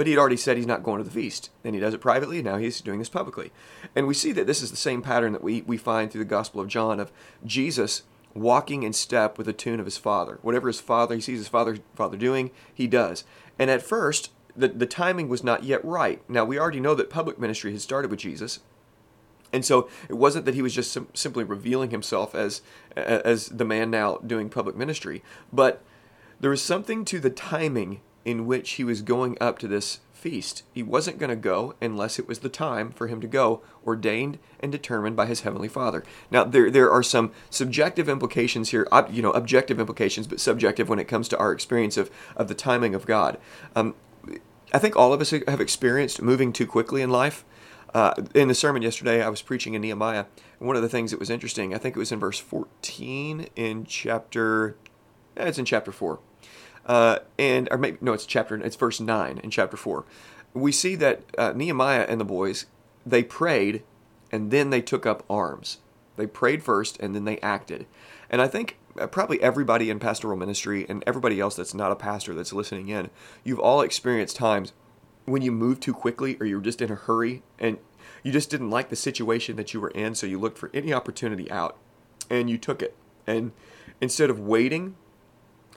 But 0.00 0.06
he 0.06 0.14
had 0.14 0.18
already 0.18 0.38
said 0.38 0.56
he's 0.56 0.64
not 0.66 0.82
going 0.82 0.96
to 0.96 1.04
the 1.04 1.10
feast. 1.10 1.50
Then 1.62 1.74
he 1.74 1.80
does 1.80 1.92
it 1.92 2.00
privately, 2.00 2.38
and 2.38 2.46
now 2.46 2.56
he's 2.56 2.80
doing 2.80 3.00
this 3.00 3.10
publicly. 3.10 3.52
And 3.94 4.06
we 4.06 4.14
see 4.14 4.32
that 4.32 4.46
this 4.46 4.62
is 4.62 4.70
the 4.70 4.76
same 4.78 5.02
pattern 5.02 5.34
that 5.34 5.44
we, 5.44 5.60
we 5.60 5.76
find 5.76 6.10
through 6.10 6.24
the 6.24 6.24
Gospel 6.24 6.62
of 6.62 6.68
John 6.68 6.98
of 6.98 7.12
Jesus 7.44 8.04
walking 8.32 8.82
in 8.82 8.94
step 8.94 9.36
with 9.36 9.46
the 9.46 9.52
tune 9.52 9.78
of 9.78 9.84
his 9.84 9.98
father. 9.98 10.38
Whatever 10.40 10.68
his 10.68 10.80
father, 10.80 11.16
he 11.16 11.20
sees 11.20 11.36
his 11.36 11.48
father, 11.48 11.76
father 11.94 12.16
doing, 12.16 12.50
he 12.72 12.86
does. 12.86 13.24
And 13.58 13.70
at 13.70 13.82
first, 13.82 14.30
the, 14.56 14.68
the 14.68 14.86
timing 14.86 15.28
was 15.28 15.44
not 15.44 15.64
yet 15.64 15.84
right. 15.84 16.22
Now, 16.30 16.46
we 16.46 16.58
already 16.58 16.80
know 16.80 16.94
that 16.94 17.10
public 17.10 17.38
ministry 17.38 17.72
had 17.72 17.82
started 17.82 18.10
with 18.10 18.20
Jesus. 18.20 18.60
And 19.52 19.66
so 19.66 19.90
it 20.08 20.16
wasn't 20.16 20.46
that 20.46 20.54
he 20.54 20.62
was 20.62 20.72
just 20.72 20.92
sim- 20.92 21.08
simply 21.12 21.44
revealing 21.44 21.90
himself 21.90 22.34
as, 22.34 22.62
as 22.96 23.48
the 23.48 23.66
man 23.66 23.90
now 23.90 24.16
doing 24.26 24.48
public 24.48 24.76
ministry, 24.76 25.22
but 25.52 25.82
there 26.40 26.48
was 26.48 26.62
something 26.62 27.04
to 27.04 27.20
the 27.20 27.28
timing 27.28 28.00
in 28.24 28.46
which 28.46 28.72
he 28.72 28.84
was 28.84 29.02
going 29.02 29.36
up 29.40 29.58
to 29.58 29.68
this 29.68 30.00
feast. 30.20 30.62
He 30.72 30.82
wasn't 30.82 31.18
going 31.18 31.30
to 31.30 31.36
go 31.36 31.74
unless 31.80 32.18
it 32.18 32.28
was 32.28 32.40
the 32.40 32.48
time 32.48 32.90
for 32.92 33.06
him 33.06 33.20
to 33.20 33.26
go, 33.26 33.62
ordained 33.86 34.38
and 34.60 34.70
determined 34.70 35.16
by 35.16 35.26
his 35.26 35.40
heavenly 35.40 35.68
Father. 35.68 36.04
Now, 36.30 36.44
there 36.44 36.70
there 36.70 36.90
are 36.90 37.02
some 37.02 37.32
subjective 37.48 38.08
implications 38.08 38.70
here, 38.70 38.86
you 39.10 39.22
know, 39.22 39.30
objective 39.32 39.80
implications, 39.80 40.26
but 40.26 40.40
subjective 40.40 40.88
when 40.88 40.98
it 40.98 41.08
comes 41.08 41.28
to 41.28 41.38
our 41.38 41.52
experience 41.52 41.96
of 41.96 42.10
of 42.36 42.48
the 42.48 42.54
timing 42.54 42.94
of 42.94 43.06
God. 43.06 43.38
Um, 43.74 43.94
I 44.72 44.78
think 44.78 44.94
all 44.94 45.12
of 45.12 45.20
us 45.20 45.30
have 45.30 45.60
experienced 45.60 46.22
moving 46.22 46.52
too 46.52 46.66
quickly 46.66 47.02
in 47.02 47.10
life. 47.10 47.44
Uh, 47.92 48.14
in 48.36 48.46
the 48.46 48.54
sermon 48.54 48.82
yesterday, 48.82 49.20
I 49.20 49.28
was 49.28 49.42
preaching 49.42 49.74
in 49.74 49.82
Nehemiah, 49.82 50.26
and 50.60 50.68
one 50.68 50.76
of 50.76 50.82
the 50.82 50.88
things 50.88 51.10
that 51.10 51.18
was 51.18 51.28
interesting, 51.28 51.74
I 51.74 51.78
think 51.78 51.96
it 51.96 51.98
was 51.98 52.12
in 52.12 52.20
verse 52.20 52.38
14 52.38 53.48
in 53.56 53.84
chapter, 53.84 54.76
it's 55.36 55.58
in 55.58 55.64
chapter 55.64 55.90
4 55.90 56.20
uh, 56.90 57.20
and 57.38 57.68
or 57.70 57.78
maybe 57.78 57.98
no, 58.00 58.12
it's 58.12 58.26
chapter 58.26 58.56
it's 58.56 58.74
verse 58.74 58.98
nine 58.98 59.38
in 59.44 59.50
chapter 59.50 59.76
four. 59.76 60.04
We 60.52 60.72
see 60.72 60.96
that 60.96 61.22
uh, 61.38 61.52
Nehemiah 61.54 62.04
and 62.08 62.20
the 62.20 62.24
boys 62.24 62.66
they 63.06 63.22
prayed, 63.22 63.84
and 64.32 64.50
then 64.50 64.70
they 64.70 64.80
took 64.80 65.06
up 65.06 65.24
arms. 65.30 65.78
They 66.16 66.26
prayed 66.26 66.64
first, 66.64 66.98
and 66.98 67.14
then 67.14 67.26
they 67.26 67.38
acted. 67.38 67.86
And 68.28 68.42
I 68.42 68.48
think 68.48 68.76
uh, 68.98 69.06
probably 69.06 69.40
everybody 69.40 69.88
in 69.88 70.00
pastoral 70.00 70.36
ministry 70.36 70.84
and 70.88 71.04
everybody 71.06 71.38
else 71.38 71.54
that's 71.54 71.74
not 71.74 71.92
a 71.92 71.96
pastor 71.96 72.34
that's 72.34 72.52
listening 72.52 72.88
in, 72.88 73.10
you've 73.44 73.60
all 73.60 73.82
experienced 73.82 74.34
times 74.34 74.72
when 75.26 75.42
you 75.42 75.52
moved 75.52 75.82
too 75.82 75.94
quickly 75.94 76.36
or 76.40 76.46
you 76.46 76.56
were 76.56 76.62
just 76.62 76.82
in 76.82 76.90
a 76.90 76.96
hurry 76.96 77.44
and 77.56 77.78
you 78.24 78.32
just 78.32 78.50
didn't 78.50 78.70
like 78.70 78.88
the 78.88 78.96
situation 78.96 79.54
that 79.54 79.72
you 79.72 79.80
were 79.80 79.90
in, 79.90 80.16
so 80.16 80.26
you 80.26 80.40
looked 80.40 80.58
for 80.58 80.72
any 80.74 80.92
opportunity 80.92 81.48
out 81.52 81.76
and 82.28 82.50
you 82.50 82.58
took 82.58 82.82
it. 82.82 82.96
And 83.28 83.52
instead 84.00 84.28
of 84.28 84.40
waiting 84.40 84.96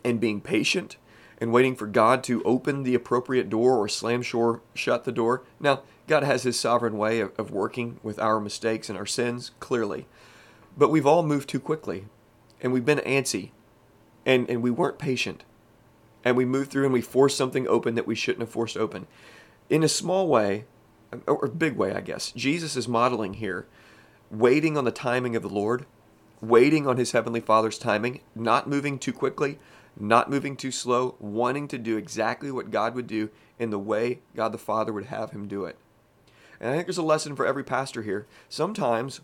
and 0.03 0.20
being 0.20 0.41
patient 0.41 0.98
and 1.43 1.51
waiting 1.51 1.75
for 1.75 1.88
God 1.88 2.23
to 2.23 2.41
open 2.43 2.83
the 2.83 2.95
appropriate 2.95 3.50
door 3.50 3.77
or 3.77 3.89
slam 3.89 4.21
shore 4.21 4.62
shut 4.73 5.03
the 5.03 5.12
door. 5.12 5.43
Now, 5.59 5.81
God 6.07 6.23
has 6.23 6.43
his 6.43 6.57
sovereign 6.57 6.97
way 6.97 7.19
of, 7.19 7.38
of 7.38 7.51
working 7.51 8.00
with 8.01 8.17
our 8.17 8.39
mistakes 8.39 8.88
and 8.88 8.97
our 8.97 9.05
sins, 9.05 9.51
clearly. 9.59 10.05
But 10.77 10.89
we've 10.89 11.05
all 11.05 11.21
moved 11.21 11.50
too 11.50 11.59
quickly 11.59 12.05
and 12.62 12.71
we've 12.71 12.85
been 12.85 13.00
antsy 13.00 13.50
and, 14.25 14.50
and 14.50 14.63
we 14.63 14.71
weren't 14.71 14.97
patient. 14.97 15.43
And 16.23 16.38
we 16.38 16.45
moved 16.45 16.71
through 16.71 16.85
and 16.85 16.93
we 16.93 17.01
forced 17.01 17.35
something 17.35 17.67
open 17.67 17.95
that 17.95 18.07
we 18.07 18.15
shouldn't 18.15 18.39
have 18.39 18.50
forced 18.50 18.77
open. 18.77 19.05
In 19.69 19.83
a 19.83 19.89
small 19.89 20.29
way, 20.29 20.63
or 21.27 21.43
a 21.43 21.50
big 21.50 21.75
way, 21.75 21.93
I 21.93 22.00
guess, 22.00 22.31
Jesus 22.31 22.77
is 22.77 22.88
modeling 22.88 23.33
here 23.33 23.67
waiting 24.31 24.77
on 24.77 24.85
the 24.85 24.91
timing 24.91 25.35
of 25.35 25.41
the 25.41 25.50
Lord, 25.50 25.88
waiting 26.39 26.88
on 26.88 26.95
his 26.95 27.12
heavenly 27.12 27.41
Father's 27.41 27.77
timing, 27.77 28.21
not 28.33 28.69
moving 28.69 28.97
too 28.97 29.12
quickly, 29.12 29.59
not 30.00 30.29
moving 30.29 30.55
too 30.55 30.71
slow, 30.71 31.15
wanting 31.19 31.67
to 31.69 31.77
do 31.77 31.97
exactly 31.97 32.51
what 32.51 32.71
God 32.71 32.95
would 32.95 33.07
do 33.07 33.29
in 33.59 33.69
the 33.69 33.79
way 33.79 34.19
God 34.35 34.51
the 34.51 34.57
Father 34.57 34.91
would 34.93 35.05
have 35.05 35.31
him 35.31 35.47
do 35.47 35.65
it. 35.65 35.77
And 36.59 36.69
I 36.71 36.75
think 36.75 36.88
there's 36.88 36.97
a 36.97 37.03
lesson 37.03 37.35
for 37.35 37.45
every 37.45 37.63
pastor 37.63 38.03
here. 38.03 38.25
Sometimes 38.50 39.21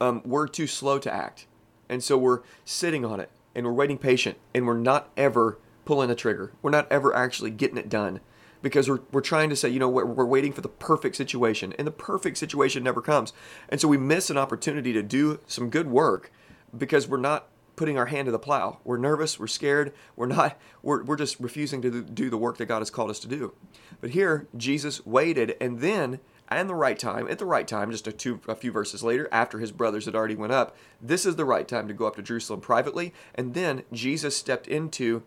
um, 0.00 0.22
we're 0.24 0.48
too 0.48 0.66
slow 0.66 0.98
to 0.98 1.12
act, 1.12 1.46
and 1.88 2.02
so 2.02 2.18
we're 2.18 2.40
sitting 2.64 3.04
on 3.04 3.20
it. 3.20 3.30
and 3.54 3.66
we're 3.66 3.72
waiting 3.72 3.98
patient 3.98 4.38
and 4.54 4.66
we're 4.66 4.74
not 4.78 5.10
ever 5.16 5.58
pulling 5.84 6.08
the 6.08 6.14
trigger. 6.14 6.52
We're 6.62 6.70
not 6.70 6.90
ever 6.90 7.14
actually 7.14 7.50
getting 7.50 7.76
it 7.76 7.88
done 7.88 8.20
because 8.62 8.88
we're, 8.88 9.00
we're 9.10 9.20
trying 9.20 9.50
to 9.50 9.56
say, 9.56 9.68
you 9.68 9.78
know, 9.78 9.88
we're, 9.88 10.04
we're 10.04 10.24
waiting 10.24 10.52
for 10.52 10.60
the 10.60 10.68
perfect 10.68 11.16
situation 11.16 11.74
and 11.78 11.86
the 11.86 11.92
perfect 11.92 12.38
situation 12.38 12.82
never 12.82 13.02
comes. 13.02 13.32
And 13.68 13.80
so 13.80 13.88
we 13.88 13.98
miss 13.98 14.30
an 14.30 14.38
opportunity 14.38 14.92
to 14.92 15.02
do 15.02 15.40
some 15.46 15.70
good 15.70 15.88
work 15.90 16.32
because 16.76 17.08
we're 17.08 17.18
not 17.18 17.48
putting 17.76 17.98
our 17.98 18.06
hand 18.06 18.26
to 18.26 18.32
the 18.32 18.38
plow. 18.38 18.78
We're 18.84 18.98
nervous, 18.98 19.38
we're 19.38 19.46
scared, 19.46 19.92
we're 20.16 20.26
not, 20.26 20.58
we're, 20.82 21.02
we're 21.02 21.16
just 21.16 21.40
refusing 21.40 21.82
to 21.82 22.02
do 22.02 22.30
the 22.30 22.36
work 22.36 22.58
that 22.58 22.66
God 22.66 22.80
has 22.80 22.90
called 22.90 23.10
us 23.10 23.20
to 23.20 23.28
do. 23.28 23.54
But 24.00 24.10
here, 24.10 24.48
Jesus 24.56 25.04
waited 25.06 25.56
and 25.60 25.80
then 25.80 26.20
and 26.48 26.68
the 26.68 26.74
right 26.74 26.98
time, 26.98 27.28
at 27.28 27.38
the 27.38 27.46
right 27.46 27.66
time, 27.66 27.90
just 27.90 28.06
a, 28.06 28.12
two, 28.12 28.40
a 28.46 28.54
few 28.54 28.72
verses 28.72 29.02
later, 29.02 29.28
after 29.32 29.58
his 29.58 29.72
brothers 29.72 30.04
had 30.04 30.14
already 30.14 30.34
went 30.34 30.52
up, 30.52 30.76
this 31.00 31.24
is 31.24 31.36
the 31.36 31.44
right 31.44 31.66
time 31.66 31.88
to 31.88 31.94
go 31.94 32.06
up 32.06 32.16
to 32.16 32.22
Jerusalem 32.22 32.60
privately. 32.60 33.14
And 33.34 33.54
then 33.54 33.84
Jesus 33.92 34.36
stepped 34.36 34.66
into 34.66 35.22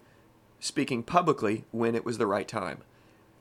speaking 0.59 1.03
publicly 1.03 1.65
when 1.71 1.95
it 1.95 2.05
was 2.05 2.17
the 2.17 2.27
right 2.27 2.47
time. 2.47 2.83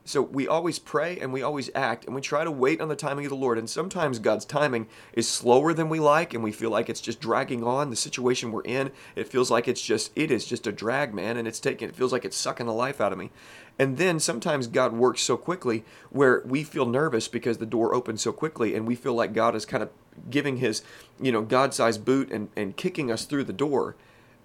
So 0.07 0.21
we 0.21 0.47
always 0.47 0.77
pray 0.77 1.17
and 1.17 1.33
we 1.33 1.41
always 1.41 1.71
act 1.73 2.05
and 2.05 2.13
we 2.13 2.21
try 2.21 2.43
to 2.43 2.51
wait 2.51 2.79
on 2.79 2.89
the 2.89 2.95
timing 2.95 3.25
of 3.25 3.31
the 3.31 3.35
Lord. 3.35 3.57
And 3.57 3.67
sometimes 3.67 4.19
God's 4.19 4.45
timing 4.45 4.85
is 5.13 5.27
slower 5.27 5.73
than 5.73 5.89
we 5.89 5.99
like 5.99 6.35
and 6.35 6.43
we 6.43 6.51
feel 6.51 6.69
like 6.69 6.89
it's 6.89 7.01
just 7.01 7.19
dragging 7.19 7.63
on 7.63 7.89
the 7.89 7.95
situation 7.95 8.51
we're 8.51 8.61
in. 8.61 8.91
It 9.15 9.27
feels 9.27 9.49
like 9.49 9.67
it's 9.67 9.81
just, 9.81 10.11
it 10.15 10.29
is 10.29 10.45
just 10.45 10.67
a 10.67 10.71
drag, 10.71 11.15
man. 11.15 11.37
And 11.37 11.47
it's 11.47 11.59
taking, 11.59 11.89
it 11.89 11.95
feels 11.95 12.11
like 12.11 12.23
it's 12.23 12.37
sucking 12.37 12.67
the 12.67 12.73
life 12.73 13.01
out 13.01 13.13
of 13.13 13.17
me. 13.17 13.31
And 13.79 13.97
then 13.97 14.19
sometimes 14.19 14.67
God 14.67 14.93
works 14.93 15.21
so 15.21 15.37
quickly 15.37 15.83
where 16.11 16.43
we 16.45 16.63
feel 16.63 16.85
nervous 16.85 17.27
because 17.27 17.57
the 17.57 17.65
door 17.65 17.95
opens 17.95 18.21
so 18.21 18.31
quickly 18.31 18.75
and 18.75 18.85
we 18.85 18.93
feel 18.93 19.15
like 19.15 19.33
God 19.33 19.55
is 19.55 19.65
kind 19.65 19.81
of 19.81 19.89
giving 20.29 20.57
his, 20.57 20.83
you 21.19 21.31
know, 21.31 21.41
God 21.41 21.73
sized 21.73 22.05
boot 22.05 22.31
and, 22.31 22.49
and 22.55 22.77
kicking 22.77 23.11
us 23.11 23.25
through 23.25 23.45
the 23.45 23.53
door 23.53 23.95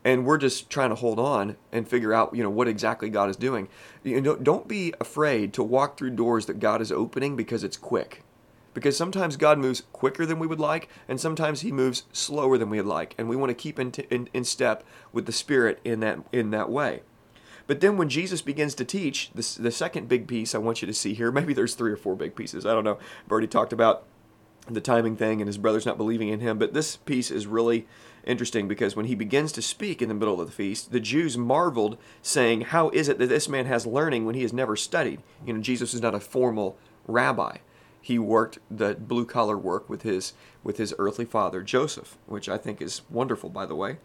and 0.04 0.24
we're 0.24 0.38
just 0.38 0.70
trying 0.70 0.90
to 0.90 0.96
hold 0.96 1.18
on 1.18 1.56
and 1.72 1.86
figure 1.88 2.12
out 2.12 2.34
you 2.34 2.42
know 2.42 2.50
what 2.50 2.68
exactly 2.68 3.08
God 3.08 3.28
is 3.28 3.36
doing. 3.36 3.68
You 4.02 4.20
know, 4.20 4.36
don't 4.36 4.68
be 4.68 4.94
afraid 5.00 5.52
to 5.54 5.62
walk 5.62 5.96
through 5.96 6.10
doors 6.10 6.46
that 6.46 6.60
God 6.60 6.80
is 6.80 6.92
opening 6.92 7.36
because 7.36 7.64
it's 7.64 7.76
quick. 7.76 8.22
Because 8.72 8.96
sometimes 8.96 9.36
God 9.36 9.58
moves 9.58 9.82
quicker 9.92 10.24
than 10.24 10.38
we 10.38 10.46
would 10.46 10.60
like, 10.60 10.88
and 11.08 11.20
sometimes 11.20 11.62
He 11.62 11.72
moves 11.72 12.04
slower 12.12 12.56
than 12.56 12.70
we 12.70 12.76
would 12.76 12.86
like, 12.86 13.16
and 13.18 13.28
we 13.28 13.34
want 13.34 13.50
to 13.50 13.54
keep 13.54 13.80
in, 13.80 13.90
t- 13.90 14.06
in, 14.10 14.28
in 14.32 14.44
step 14.44 14.84
with 15.12 15.26
the 15.26 15.32
Spirit 15.32 15.80
in 15.84 16.00
that 16.00 16.20
in 16.32 16.50
that 16.50 16.70
way. 16.70 17.02
But 17.66 17.80
then 17.80 17.96
when 17.96 18.08
Jesus 18.08 18.42
begins 18.42 18.74
to 18.76 18.84
teach, 18.84 19.30
this, 19.32 19.54
the 19.54 19.70
second 19.70 20.08
big 20.08 20.26
piece 20.26 20.54
I 20.54 20.58
want 20.58 20.82
you 20.82 20.86
to 20.86 20.94
see 20.94 21.14
here, 21.14 21.30
maybe 21.32 21.54
there's 21.54 21.74
three 21.74 21.92
or 21.92 21.96
four 21.96 22.16
big 22.16 22.34
pieces. 22.34 22.64
I 22.64 22.72
don't 22.72 22.84
know. 22.84 22.98
I've 23.24 23.30
already 23.30 23.46
talked 23.46 23.72
about 23.72 24.04
the 24.68 24.80
timing 24.80 25.16
thing 25.16 25.40
and 25.40 25.48
his 25.48 25.58
brothers 25.58 25.86
not 25.86 25.96
believing 25.96 26.28
in 26.28 26.40
him, 26.40 26.58
but 26.58 26.74
this 26.74 26.96
piece 26.96 27.30
is 27.30 27.46
really 27.46 27.86
interesting 28.24 28.68
because 28.68 28.96
when 28.96 29.06
he 29.06 29.14
begins 29.14 29.52
to 29.52 29.62
speak 29.62 30.02
in 30.02 30.08
the 30.08 30.14
middle 30.14 30.40
of 30.40 30.46
the 30.46 30.52
feast, 30.52 30.92
the 30.92 31.00
Jews 31.00 31.36
marveled, 31.36 31.96
saying, 32.22 32.62
How 32.62 32.90
is 32.90 33.08
it 33.08 33.18
that 33.18 33.28
this 33.28 33.48
man 33.48 33.66
has 33.66 33.86
learning 33.86 34.26
when 34.26 34.34
he 34.34 34.42
has 34.42 34.52
never 34.52 34.76
studied? 34.76 35.22
You 35.44 35.52
know, 35.52 35.60
Jesus 35.60 35.94
is 35.94 36.02
not 36.02 36.14
a 36.14 36.20
formal 36.20 36.76
rabbi. 37.06 37.58
He 38.00 38.18
worked 38.18 38.58
the 38.70 38.94
blue 38.94 39.26
collar 39.26 39.58
work 39.58 39.88
with 39.88 40.02
his 40.02 40.32
with 40.62 40.78
his 40.78 40.94
earthly 40.98 41.24
father 41.24 41.62
Joseph, 41.62 42.16
which 42.26 42.48
I 42.48 42.56
think 42.56 42.80
is 42.80 43.02
wonderful, 43.10 43.50
by 43.50 43.66
the 43.66 43.76
way. 43.76 43.98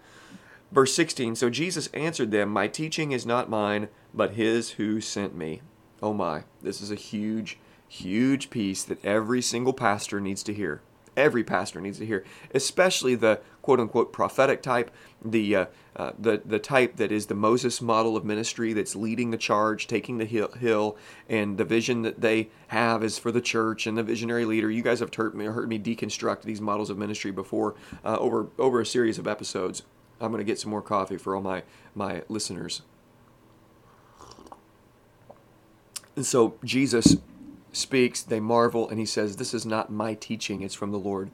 Verse 0.72 0.94
16 0.94 1.36
So 1.36 1.50
Jesus 1.50 1.88
answered 1.94 2.32
them, 2.32 2.50
My 2.50 2.68
teaching 2.68 3.12
is 3.12 3.26
not 3.26 3.50
mine, 3.50 3.88
but 4.14 4.34
his 4.34 4.72
who 4.72 5.00
sent 5.00 5.36
me. 5.36 5.62
Oh 6.02 6.14
my, 6.14 6.44
this 6.62 6.82
is 6.82 6.92
a 6.92 6.96
huge, 6.96 7.58
huge 7.88 8.50
piece 8.50 8.84
that 8.84 9.04
every 9.06 9.42
single 9.42 9.74
pastor 9.74 10.20
needs 10.20 10.44
to 10.44 10.54
hear 10.54 10.82
every 11.16 11.44
pastor 11.44 11.82
needs 11.82 12.00
to 12.00 12.06
hear, 12.06 12.24
especially 12.54 13.16
the 13.16 13.40
quote 13.66 13.80
unquote 13.80 14.14
prophetic 14.14 14.62
type, 14.62 14.92
the 15.24 15.56
uh, 15.56 15.66
uh, 15.96 16.12
the 16.20 16.40
the 16.46 16.60
type 16.60 16.98
that 16.98 17.12
is 17.12 17.26
the 17.26 17.34
Moses 17.34 17.82
model 17.82 18.16
of 18.16 18.24
ministry 18.24 18.74
that's 18.74 18.96
leading 18.96 19.32
the 19.32 19.40
charge, 19.40 19.88
taking 19.88 20.20
the 20.20 20.26
hill, 20.26 20.52
hill, 20.52 20.98
and 21.28 21.58
the 21.58 21.66
vision 21.66 22.04
that 22.04 22.22
they 22.22 22.50
have 22.68 23.04
is 23.04 23.18
for 23.18 23.32
the 23.32 23.42
church 23.42 23.88
and 23.88 23.98
the 23.98 24.04
visionary 24.04 24.46
leader. 24.46 24.70
You 24.70 24.84
guys 24.84 25.00
have 25.00 25.12
heard 25.12 25.34
me, 25.34 25.46
heard 25.46 25.68
me 25.68 25.80
deconstruct 25.80 26.44
these 26.44 26.62
models 26.62 26.92
of 26.92 27.00
ministry 27.00 27.32
before 27.32 27.74
uh, 28.04 28.18
over 28.20 28.50
over 28.60 28.82
a 28.82 28.86
series 28.86 29.18
of 29.18 29.26
episodes. 29.26 29.82
I'm 30.22 30.32
going 30.32 30.38
to 30.38 30.46
get 30.46 30.60
some 30.60 30.70
more 30.70 30.84
coffee 30.84 31.18
for 31.18 31.36
all 31.36 31.42
my 31.42 31.64
my 31.96 32.22
listeners. 32.30 32.84
And 36.16 36.24
so 36.24 36.54
Jesus 36.64 37.18
speaks, 37.74 38.22
they 38.22 38.40
marvel, 38.40 38.88
and 38.88 39.00
he 39.00 39.08
says, 39.08 39.38
This 39.38 39.56
is 39.56 39.66
not 39.66 39.92
my 39.92 40.14
teaching, 40.14 40.62
it's 40.62 40.76
from 40.76 40.92
the 40.92 41.00
Lord. 41.00 41.32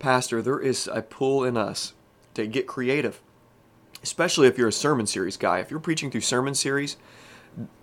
Pastor, 0.00 0.42
there 0.42 0.58
is 0.58 0.88
a 0.92 1.02
pull 1.02 1.44
in 1.44 1.56
us 1.56 1.92
to 2.34 2.46
get 2.46 2.66
creative, 2.66 3.20
especially 4.02 4.48
if 4.48 4.58
you're 4.58 4.68
a 4.68 4.72
sermon 4.72 5.06
series 5.06 5.36
guy. 5.36 5.60
If 5.60 5.70
you're 5.70 5.78
preaching 5.78 6.10
through 6.10 6.22
sermon 6.22 6.54
series, 6.54 6.96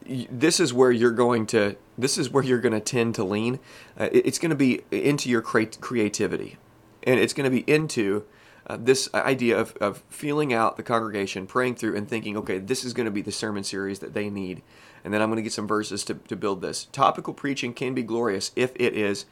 this 0.03 0.59
is 0.59 0.74
where 0.74 0.91
you're 0.91 1.12
going 1.12 1.45
to 1.45 1.75
this 1.97 2.17
is 2.17 2.29
where 2.29 2.43
you're 2.43 2.62
going 2.62 2.74
to 2.74 2.79
tend 2.79 3.13
to 3.13 3.24
lean 3.24 3.59
uh, 4.00 4.07
it's 4.13 4.39
going 4.39 4.50
to 4.50 4.55
be 4.55 4.81
into 4.91 5.29
your 5.29 5.41
creativity 5.41 6.57
and 7.03 7.19
it's 7.19 7.33
going 7.33 7.43
to 7.43 7.51
be 7.51 7.69
into 7.69 8.24
uh, 8.67 8.77
this 8.79 9.13
idea 9.13 9.59
of, 9.59 9.75
of 9.81 10.01
feeling 10.07 10.53
out 10.53 10.77
the 10.77 10.83
congregation 10.83 11.45
praying 11.45 11.75
through 11.75 11.97
and 11.97 12.07
thinking 12.07 12.38
okay 12.38 12.59
this 12.59 12.86
is 12.86 12.93
going 12.93 13.03
to 13.03 13.12
be 13.12 13.21
the 13.21 13.31
sermon 13.31 13.62
series 13.62 14.00
that 14.00 14.13
they 14.13 14.29
need 14.29 14.62
and 15.07 15.13
then 15.13 15.21
I'm 15.21 15.29
going 15.29 15.38
to 15.38 15.41
get 15.41 15.53
some 15.53 15.67
verses 15.67 16.03
to, 16.03 16.15
to 16.15 16.36
build 16.36 16.62
this. 16.62 16.83
Topical 16.91 17.33
preaching 17.33 17.74
can 17.74 17.93
be 17.93 18.03
glorious 18.03 18.51
if 18.57 18.74
it 18.75 18.93
is 18.93 19.25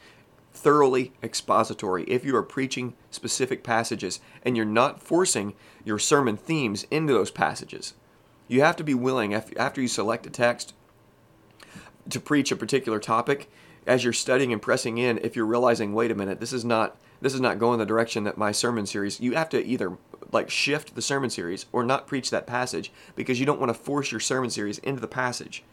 thoroughly 0.56 1.12
expository. 1.22 2.04
If 2.04 2.24
you 2.24 2.34
are 2.36 2.42
preaching 2.42 2.94
specific 3.10 3.62
passages 3.62 4.20
and 4.42 4.56
you're 4.56 4.66
not 4.66 5.02
forcing 5.02 5.54
your 5.84 5.98
sermon 5.98 6.36
themes 6.36 6.86
into 6.90 7.12
those 7.12 7.30
passages, 7.30 7.94
you 8.48 8.62
have 8.62 8.76
to 8.76 8.84
be 8.84 8.94
willing, 8.94 9.34
after 9.34 9.80
you 9.80 9.88
select 9.88 10.26
a 10.26 10.30
text, 10.30 10.74
to 12.08 12.20
preach 12.20 12.50
a 12.50 12.56
particular 12.56 12.98
topic. 12.98 13.50
As 13.86 14.02
you're 14.02 14.12
studying 14.12 14.52
and 14.52 14.62
pressing 14.62 14.98
in, 14.98 15.18
if 15.18 15.36
you're 15.36 15.46
realizing, 15.46 15.94
wait 15.94 16.10
a 16.10 16.14
minute, 16.14 16.40
this 16.40 16.52
is 16.52 16.64
not 16.64 16.96
this 17.20 17.32
is 17.32 17.40
not 17.40 17.58
going 17.58 17.78
the 17.78 17.86
direction 17.86 18.24
that 18.24 18.36
my 18.36 18.52
sermon 18.52 18.84
series. 18.84 19.20
You 19.20 19.32
have 19.32 19.48
to 19.50 19.64
either 19.64 19.96
like 20.32 20.50
shift 20.50 20.94
the 20.94 21.02
sermon 21.02 21.30
series 21.30 21.64
or 21.72 21.82
not 21.82 22.06
preach 22.06 22.30
that 22.30 22.46
passage 22.46 22.92
because 23.14 23.40
you 23.40 23.46
don't 23.46 23.58
want 23.58 23.70
to 23.70 23.74
force 23.74 24.10
your 24.12 24.20
sermon 24.20 24.50
series 24.50 24.78
into 24.78 25.00
the 25.00 25.08
passage. 25.08 25.64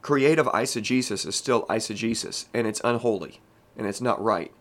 Creative 0.00 0.46
eisegesis 0.46 1.26
is 1.26 1.36
still 1.36 1.66
eisegesis 1.66 2.46
and 2.54 2.66
it's 2.66 2.80
unholy 2.84 3.40
and 3.78 3.86
it's 3.86 4.00
not 4.00 4.22
right. 4.22 4.52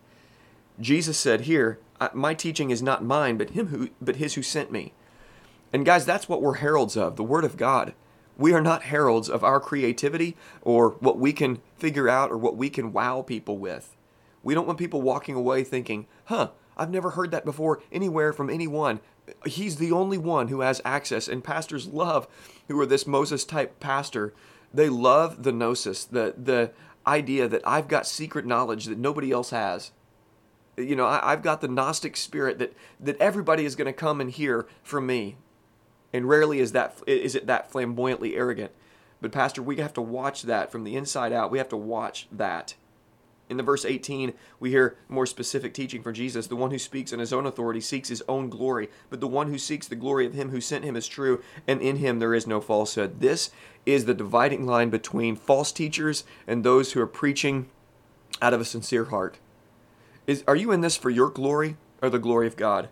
Jesus 0.79 1.17
said 1.17 1.41
here, 1.41 1.79
my 2.13 2.33
teaching 2.33 2.69
is 2.69 2.83
not 2.83 3.03
mine 3.03 3.38
but 3.38 3.50
him 3.50 3.67
who 3.67 3.89
but 4.00 4.17
his 4.17 4.36
who 4.36 4.43
sent 4.43 4.71
me. 4.71 4.93
And 5.74 5.86
guys, 5.86 6.05
that's 6.05 6.29
what 6.29 6.41
we're 6.41 6.55
heralds 6.55 6.95
of, 6.95 7.15
the 7.15 7.24
word 7.24 7.43
of 7.43 7.57
God. 7.57 7.93
We 8.38 8.53
are 8.53 8.62
not 8.62 8.83
heralds 8.83 9.29
of 9.29 9.43
our 9.43 9.59
creativity 9.59 10.38
or 10.62 10.91
what 11.00 11.17
we 11.17 11.33
can 11.33 11.59
figure 11.75 12.07
out 12.07 12.31
or 12.31 12.38
what 12.38 12.55
we 12.55 12.69
can 12.69 12.93
wow 12.93 13.24
people 13.24 13.57
with. 13.57 13.95
We 14.43 14.53
don't 14.53 14.67
want 14.67 14.79
people 14.79 15.01
walking 15.01 15.36
away 15.36 15.63
thinking, 15.63 16.05
huh, 16.25 16.51
I've 16.77 16.91
never 16.91 17.12
heard 17.12 17.31
that 17.31 17.43
before 17.43 17.81
anywhere 17.91 18.31
from 18.31 18.50
anyone. 18.50 19.00
He's 19.45 19.77
the 19.77 19.91
only 19.91 20.19
one 20.19 20.50
who 20.50 20.62
has 20.62 20.81
access. 20.86 21.27
And 21.27 21.43
pastors 21.43 21.88
love, 21.88 22.27
who 22.67 22.79
are 22.79 22.86
this 22.86 23.07
Moses 23.07 23.43
type 23.43 23.79
pastor, 23.79 24.33
they 24.74 24.88
love 24.88 25.43
the 25.43 25.51
gnosis, 25.51 26.05
the, 26.05 26.36
the 26.38 26.71
idea 27.07 27.47
that 27.47 27.61
I've 27.65 27.87
got 27.87 28.05
secret 28.05 28.45
knowledge 28.45 28.85
that 28.85 28.97
nobody 28.97 29.31
else 29.31 29.51
has. 29.51 29.91
You 30.77 30.95
know, 30.95 31.07
I, 31.07 31.31
have 31.31 31.41
got 31.41 31.61
the 31.61 31.67
Gnostic 31.67 32.15
spirit 32.15 32.59
that, 32.59 32.73
that 32.99 33.19
everybody 33.19 33.65
is 33.65 33.75
going 33.75 33.87
to 33.87 33.93
come 33.93 34.21
and 34.21 34.29
hear 34.29 34.67
from 34.83 35.07
me. 35.07 35.37
And 36.13 36.29
rarely 36.29 36.59
is 36.59 36.71
that 36.71 37.01
is 37.07 37.35
it 37.35 37.47
that 37.47 37.71
flamboyantly 37.71 38.35
arrogant. 38.35 38.71
But 39.19 39.31
pastor, 39.31 39.61
we 39.61 39.77
have 39.77 39.93
to 39.93 40.01
watch 40.01 40.43
that 40.43 40.71
from 40.71 40.83
the 40.83 40.95
inside 40.95 41.33
out. 41.33 41.51
We 41.51 41.57
have 41.57 41.69
to 41.69 41.77
watch 41.77 42.27
that. 42.31 42.75
In 43.49 43.55
the 43.55 43.63
verse 43.63 43.85
18, 43.85 44.33
we 44.59 44.71
hear 44.71 44.97
more 45.07 45.25
specific 45.25 45.73
teaching 45.73 46.03
from 46.03 46.13
Jesus. 46.13 46.47
The 46.47 46.55
one 46.55 46.71
who 46.71 46.79
speaks 46.79 47.13
in 47.13 47.19
his 47.19 47.31
own 47.31 47.45
authority 47.45 47.79
seeks 47.79 48.09
his 48.09 48.23
own 48.27 48.49
glory, 48.49 48.89
but 49.09 49.21
the 49.21 49.27
one 49.27 49.47
who 49.47 49.57
seeks 49.57 49.87
the 49.87 49.95
glory 49.95 50.25
of 50.25 50.33
him 50.33 50.49
who 50.49 50.59
sent 50.59 50.83
him 50.83 50.97
is 50.97 51.07
true, 51.07 51.41
and 51.65 51.81
in 51.81 51.97
him 51.97 52.19
there 52.19 52.33
is 52.33 52.45
no 52.45 52.59
falsehood. 52.59 53.21
This 53.21 53.49
is 53.85 54.03
the 54.03 54.13
dividing 54.13 54.65
line 54.65 54.89
between 54.89 55.37
false 55.37 55.71
teachers 55.71 56.25
and 56.45 56.63
those 56.63 56.91
who 56.91 57.01
are 57.01 57.07
preaching 57.07 57.69
out 58.41 58.53
of 58.53 58.59
a 58.59 58.65
sincere 58.65 59.05
heart. 59.05 59.39
Is, 60.25 60.43
are 60.45 60.55
you 60.55 60.73
in 60.73 60.81
this 60.81 60.97
for 60.97 61.09
your 61.09 61.29
glory 61.29 61.77
or 62.01 62.09
the 62.09 62.19
glory 62.19 62.47
of 62.47 62.57
God? 62.57 62.89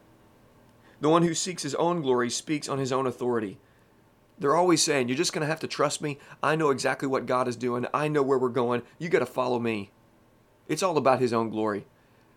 The 1.01 1.09
one 1.09 1.23
who 1.23 1.33
seeks 1.33 1.63
his 1.63 1.75
own 1.75 2.01
glory 2.01 2.29
speaks 2.29 2.69
on 2.69 2.79
his 2.79 2.93
own 2.93 3.05
authority. 3.05 3.57
They're 4.39 4.55
always 4.55 4.81
saying, 4.81 5.07
You're 5.09 5.17
just 5.17 5.33
going 5.33 5.41
to 5.41 5.47
have 5.47 5.59
to 5.59 5.67
trust 5.67 6.01
me. 6.01 6.17
I 6.41 6.55
know 6.55 6.69
exactly 6.69 7.07
what 7.07 7.25
God 7.25 7.47
is 7.47 7.55
doing. 7.55 7.85
I 7.93 8.07
know 8.07 8.23
where 8.23 8.37
we're 8.37 8.49
going. 8.49 8.83
You 8.97 9.09
got 9.09 9.19
to 9.19 9.25
follow 9.25 9.59
me. 9.59 9.91
It's 10.67 10.83
all 10.83 10.97
about 10.97 11.19
his 11.19 11.33
own 11.33 11.49
glory. 11.49 11.85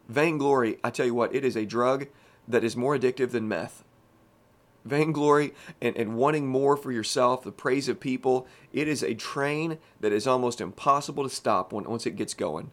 Vainglory, 0.09 0.79
I 0.83 0.91
tell 0.91 1.07
you 1.07 1.15
what, 1.15 1.35
it 1.35 1.45
is 1.45 1.57
a 1.57 1.67
drug 1.67 2.07
that 2.47 2.65
is 2.65 2.77
more 2.77 2.97
addictive 2.97 3.31
than 3.31 3.49
meth. 3.49 3.85
Vainglory 4.85 5.55
and, 5.83 5.97
and 5.97 6.17
wanting 6.17 6.47
more 6.47 6.77
for 6.77 6.91
yourself, 6.93 7.45
the 7.45 7.53
praise 7.53 7.89
of 7.89 8.01
people, 8.01 8.47
it 8.73 8.89
is 8.89 9.03
a 9.03 9.15
train 9.15 9.79
that 10.01 10.13
is 10.13 10.27
almost 10.27 10.61
impossible 10.61 11.25
to 11.25 11.31
stop 11.31 11.73
when, 11.73 11.85
once 11.85 12.07
it 12.07 12.17
gets 12.17 12.33
going. 12.33 12.71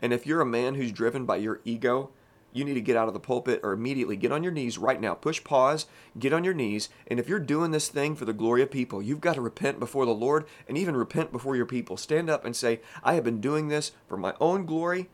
And 0.00 0.12
if 0.12 0.26
you're 0.26 0.40
a 0.40 0.46
man 0.46 0.74
who's 0.74 0.92
driven 0.92 1.26
by 1.26 1.36
your 1.36 1.60
ego, 1.64 2.10
you 2.52 2.64
need 2.64 2.74
to 2.74 2.80
get 2.80 2.96
out 2.96 3.08
of 3.08 3.14
the 3.14 3.20
pulpit 3.20 3.60
or 3.62 3.72
immediately 3.72 4.16
get 4.16 4.32
on 4.32 4.42
your 4.42 4.52
knees 4.52 4.78
right 4.78 5.00
now. 5.00 5.14
Push 5.14 5.44
pause, 5.44 5.86
get 6.18 6.32
on 6.32 6.44
your 6.44 6.54
knees, 6.54 6.88
and 7.06 7.20
if 7.20 7.28
you're 7.28 7.38
doing 7.38 7.70
this 7.70 7.88
thing 7.88 8.16
for 8.16 8.24
the 8.24 8.32
glory 8.32 8.62
of 8.62 8.70
people, 8.70 9.02
you've 9.02 9.20
got 9.20 9.34
to 9.34 9.40
repent 9.40 9.78
before 9.78 10.06
the 10.06 10.14
Lord 10.14 10.46
and 10.66 10.78
even 10.78 10.96
repent 10.96 11.32
before 11.32 11.56
your 11.56 11.66
people. 11.66 11.96
Stand 11.96 12.30
up 12.30 12.44
and 12.44 12.56
say, 12.56 12.80
I 13.02 13.14
have 13.14 13.24
been 13.24 13.40
doing 13.40 13.68
this 13.68 13.92
for 14.08 14.16
my 14.16 14.34
own 14.40 14.66
glory 14.66 15.08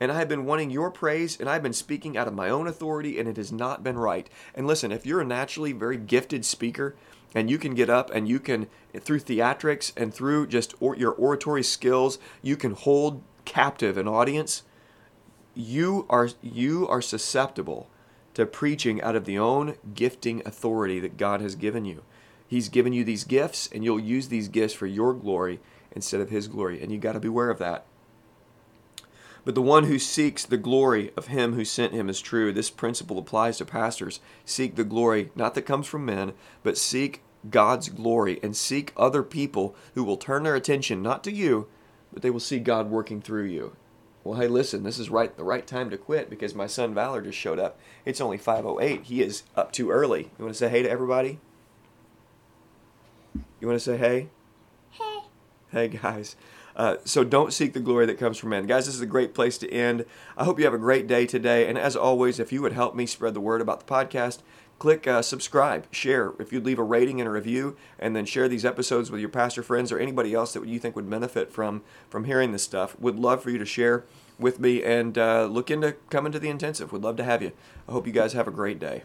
and 0.00 0.10
I 0.10 0.18
have 0.18 0.28
been 0.28 0.46
wanting 0.46 0.70
your 0.70 0.90
praise, 0.90 1.38
and 1.38 1.46
I've 1.46 1.62
been 1.62 1.74
speaking 1.74 2.16
out 2.16 2.26
of 2.26 2.32
my 2.32 2.48
own 2.48 2.66
authority, 2.66 3.18
and 3.18 3.28
it 3.28 3.36
has 3.36 3.52
not 3.52 3.84
been 3.84 3.98
right. 3.98 4.30
And 4.54 4.66
listen, 4.66 4.92
if 4.92 5.04
you're 5.04 5.20
a 5.20 5.26
naturally 5.26 5.72
very 5.72 5.98
gifted 5.98 6.46
speaker, 6.46 6.96
and 7.34 7.50
you 7.50 7.58
can 7.58 7.74
get 7.74 7.90
up 7.90 8.10
and 8.12 8.28
you 8.28 8.40
can, 8.40 8.66
through 8.98 9.20
theatrics 9.20 9.92
and 9.96 10.12
through 10.12 10.46
just 10.46 10.74
or, 10.80 10.96
your 10.96 11.12
oratory 11.12 11.62
skills, 11.62 12.18
you 12.42 12.56
can 12.56 12.72
hold 12.72 13.22
captive 13.44 13.96
an 13.96 14.08
audience. 14.08 14.62
You 15.54 16.06
are 16.08 16.28
you 16.42 16.86
are 16.88 17.02
susceptible 17.02 17.88
to 18.34 18.46
preaching 18.46 19.02
out 19.02 19.16
of 19.16 19.24
the 19.24 19.38
own 19.38 19.76
gifting 19.94 20.42
authority 20.46 21.00
that 21.00 21.16
God 21.16 21.40
has 21.40 21.54
given 21.54 21.84
you. 21.84 22.02
He's 22.46 22.68
given 22.68 22.92
you 22.92 23.04
these 23.04 23.24
gifts, 23.24 23.68
and 23.72 23.84
you'll 23.84 24.00
use 24.00 24.28
these 24.28 24.48
gifts 24.48 24.74
for 24.74 24.86
your 24.86 25.14
glory 25.14 25.60
instead 25.92 26.20
of 26.20 26.30
His 26.30 26.48
glory, 26.48 26.82
and 26.82 26.90
you 26.90 26.98
got 26.98 27.12
to 27.12 27.20
beware 27.20 27.50
of 27.50 27.58
that. 27.58 27.84
But 29.44 29.54
the 29.54 29.62
one 29.62 29.84
who 29.84 29.98
seeks 29.98 30.44
the 30.44 30.56
glory 30.56 31.12
of 31.16 31.28
him 31.28 31.54
who 31.54 31.64
sent 31.64 31.92
him 31.92 32.08
is 32.08 32.20
true. 32.20 32.52
This 32.52 32.70
principle 32.70 33.18
applies 33.18 33.58
to 33.58 33.64
pastors. 33.64 34.20
Seek 34.44 34.76
the 34.76 34.84
glory, 34.84 35.30
not 35.34 35.54
that 35.54 35.62
comes 35.62 35.86
from 35.86 36.04
men, 36.04 36.34
but 36.62 36.76
seek 36.76 37.22
God's 37.48 37.88
glory 37.88 38.38
and 38.42 38.54
seek 38.54 38.92
other 38.96 39.22
people 39.22 39.74
who 39.94 40.04
will 40.04 40.18
turn 40.18 40.42
their 40.42 40.56
attention 40.56 41.02
not 41.02 41.24
to 41.24 41.32
you, 41.32 41.68
but 42.12 42.22
they 42.22 42.30
will 42.30 42.40
see 42.40 42.58
God 42.58 42.90
working 42.90 43.22
through 43.22 43.44
you. 43.44 43.76
Well, 44.30 44.38
hey, 44.38 44.46
listen, 44.46 44.84
this 44.84 45.00
is 45.00 45.10
right 45.10 45.36
the 45.36 45.42
right 45.42 45.66
time 45.66 45.90
to 45.90 45.98
quit 45.98 46.30
because 46.30 46.54
my 46.54 46.68
son 46.68 46.94
Valor 46.94 47.20
just 47.20 47.36
showed 47.36 47.58
up. 47.58 47.80
It's 48.04 48.20
only 48.20 48.38
5:08. 48.38 49.02
He 49.02 49.22
is 49.22 49.42
up 49.56 49.72
too 49.72 49.90
early. 49.90 50.30
You 50.38 50.44
want 50.44 50.54
to 50.54 50.58
say 50.58 50.68
hey 50.68 50.84
to 50.84 50.88
everybody? 50.88 51.40
You 53.34 53.66
want 53.66 53.74
to 53.74 53.84
say 53.84 53.96
hey? 53.96 54.28
Hey. 54.90 55.18
Hey 55.72 55.88
guys. 55.88 56.36
Uh, 56.76 56.98
so 57.04 57.24
don't 57.24 57.52
seek 57.52 57.72
the 57.72 57.80
glory 57.80 58.06
that 58.06 58.20
comes 58.20 58.38
from 58.38 58.50
men. 58.50 58.66
Guys, 58.66 58.86
this 58.86 58.94
is 58.94 59.00
a 59.00 59.06
great 59.06 59.34
place 59.34 59.58
to 59.58 59.68
end. 59.68 60.04
I 60.36 60.44
hope 60.44 60.60
you 60.60 60.64
have 60.64 60.74
a 60.74 60.78
great 60.78 61.08
day 61.08 61.26
today. 61.26 61.66
And 61.66 61.76
as 61.76 61.96
always, 61.96 62.38
if 62.38 62.52
you 62.52 62.62
would 62.62 62.72
help 62.72 62.94
me 62.94 63.06
spread 63.06 63.34
the 63.34 63.40
word 63.40 63.60
about 63.60 63.84
the 63.84 63.92
podcast, 63.92 64.42
click 64.80 65.06
uh, 65.06 65.22
subscribe, 65.22 65.86
share. 65.92 66.32
If 66.40 66.52
you'd 66.52 66.66
leave 66.66 66.80
a 66.80 66.82
rating 66.82 67.20
and 67.20 67.28
a 67.28 67.30
review, 67.30 67.76
and 67.98 68.16
then 68.16 68.24
share 68.24 68.48
these 68.48 68.64
episodes 68.64 69.10
with 69.10 69.20
your 69.20 69.28
pastor 69.28 69.62
friends 69.62 69.92
or 69.92 69.98
anybody 69.98 70.34
else 70.34 70.54
that 70.54 70.66
you 70.66 70.80
think 70.80 70.96
would 70.96 71.08
benefit 71.08 71.52
from 71.52 71.82
from 72.08 72.24
hearing 72.24 72.50
this 72.50 72.64
stuff, 72.64 72.98
would 72.98 73.16
love 73.16 73.42
for 73.42 73.50
you 73.50 73.58
to 73.58 73.64
share 73.64 74.04
with 74.40 74.58
me 74.58 74.82
and 74.82 75.16
uh, 75.16 75.44
look 75.44 75.70
into 75.70 75.92
coming 76.08 76.32
to 76.32 76.40
the 76.40 76.48
intensive. 76.48 76.90
Would 76.90 77.02
love 77.02 77.16
to 77.16 77.24
have 77.24 77.42
you. 77.42 77.52
I 77.88 77.92
hope 77.92 78.08
you 78.08 78.12
guys 78.12 78.32
have 78.32 78.48
a 78.48 78.50
great 78.50 78.80
day. 78.80 79.04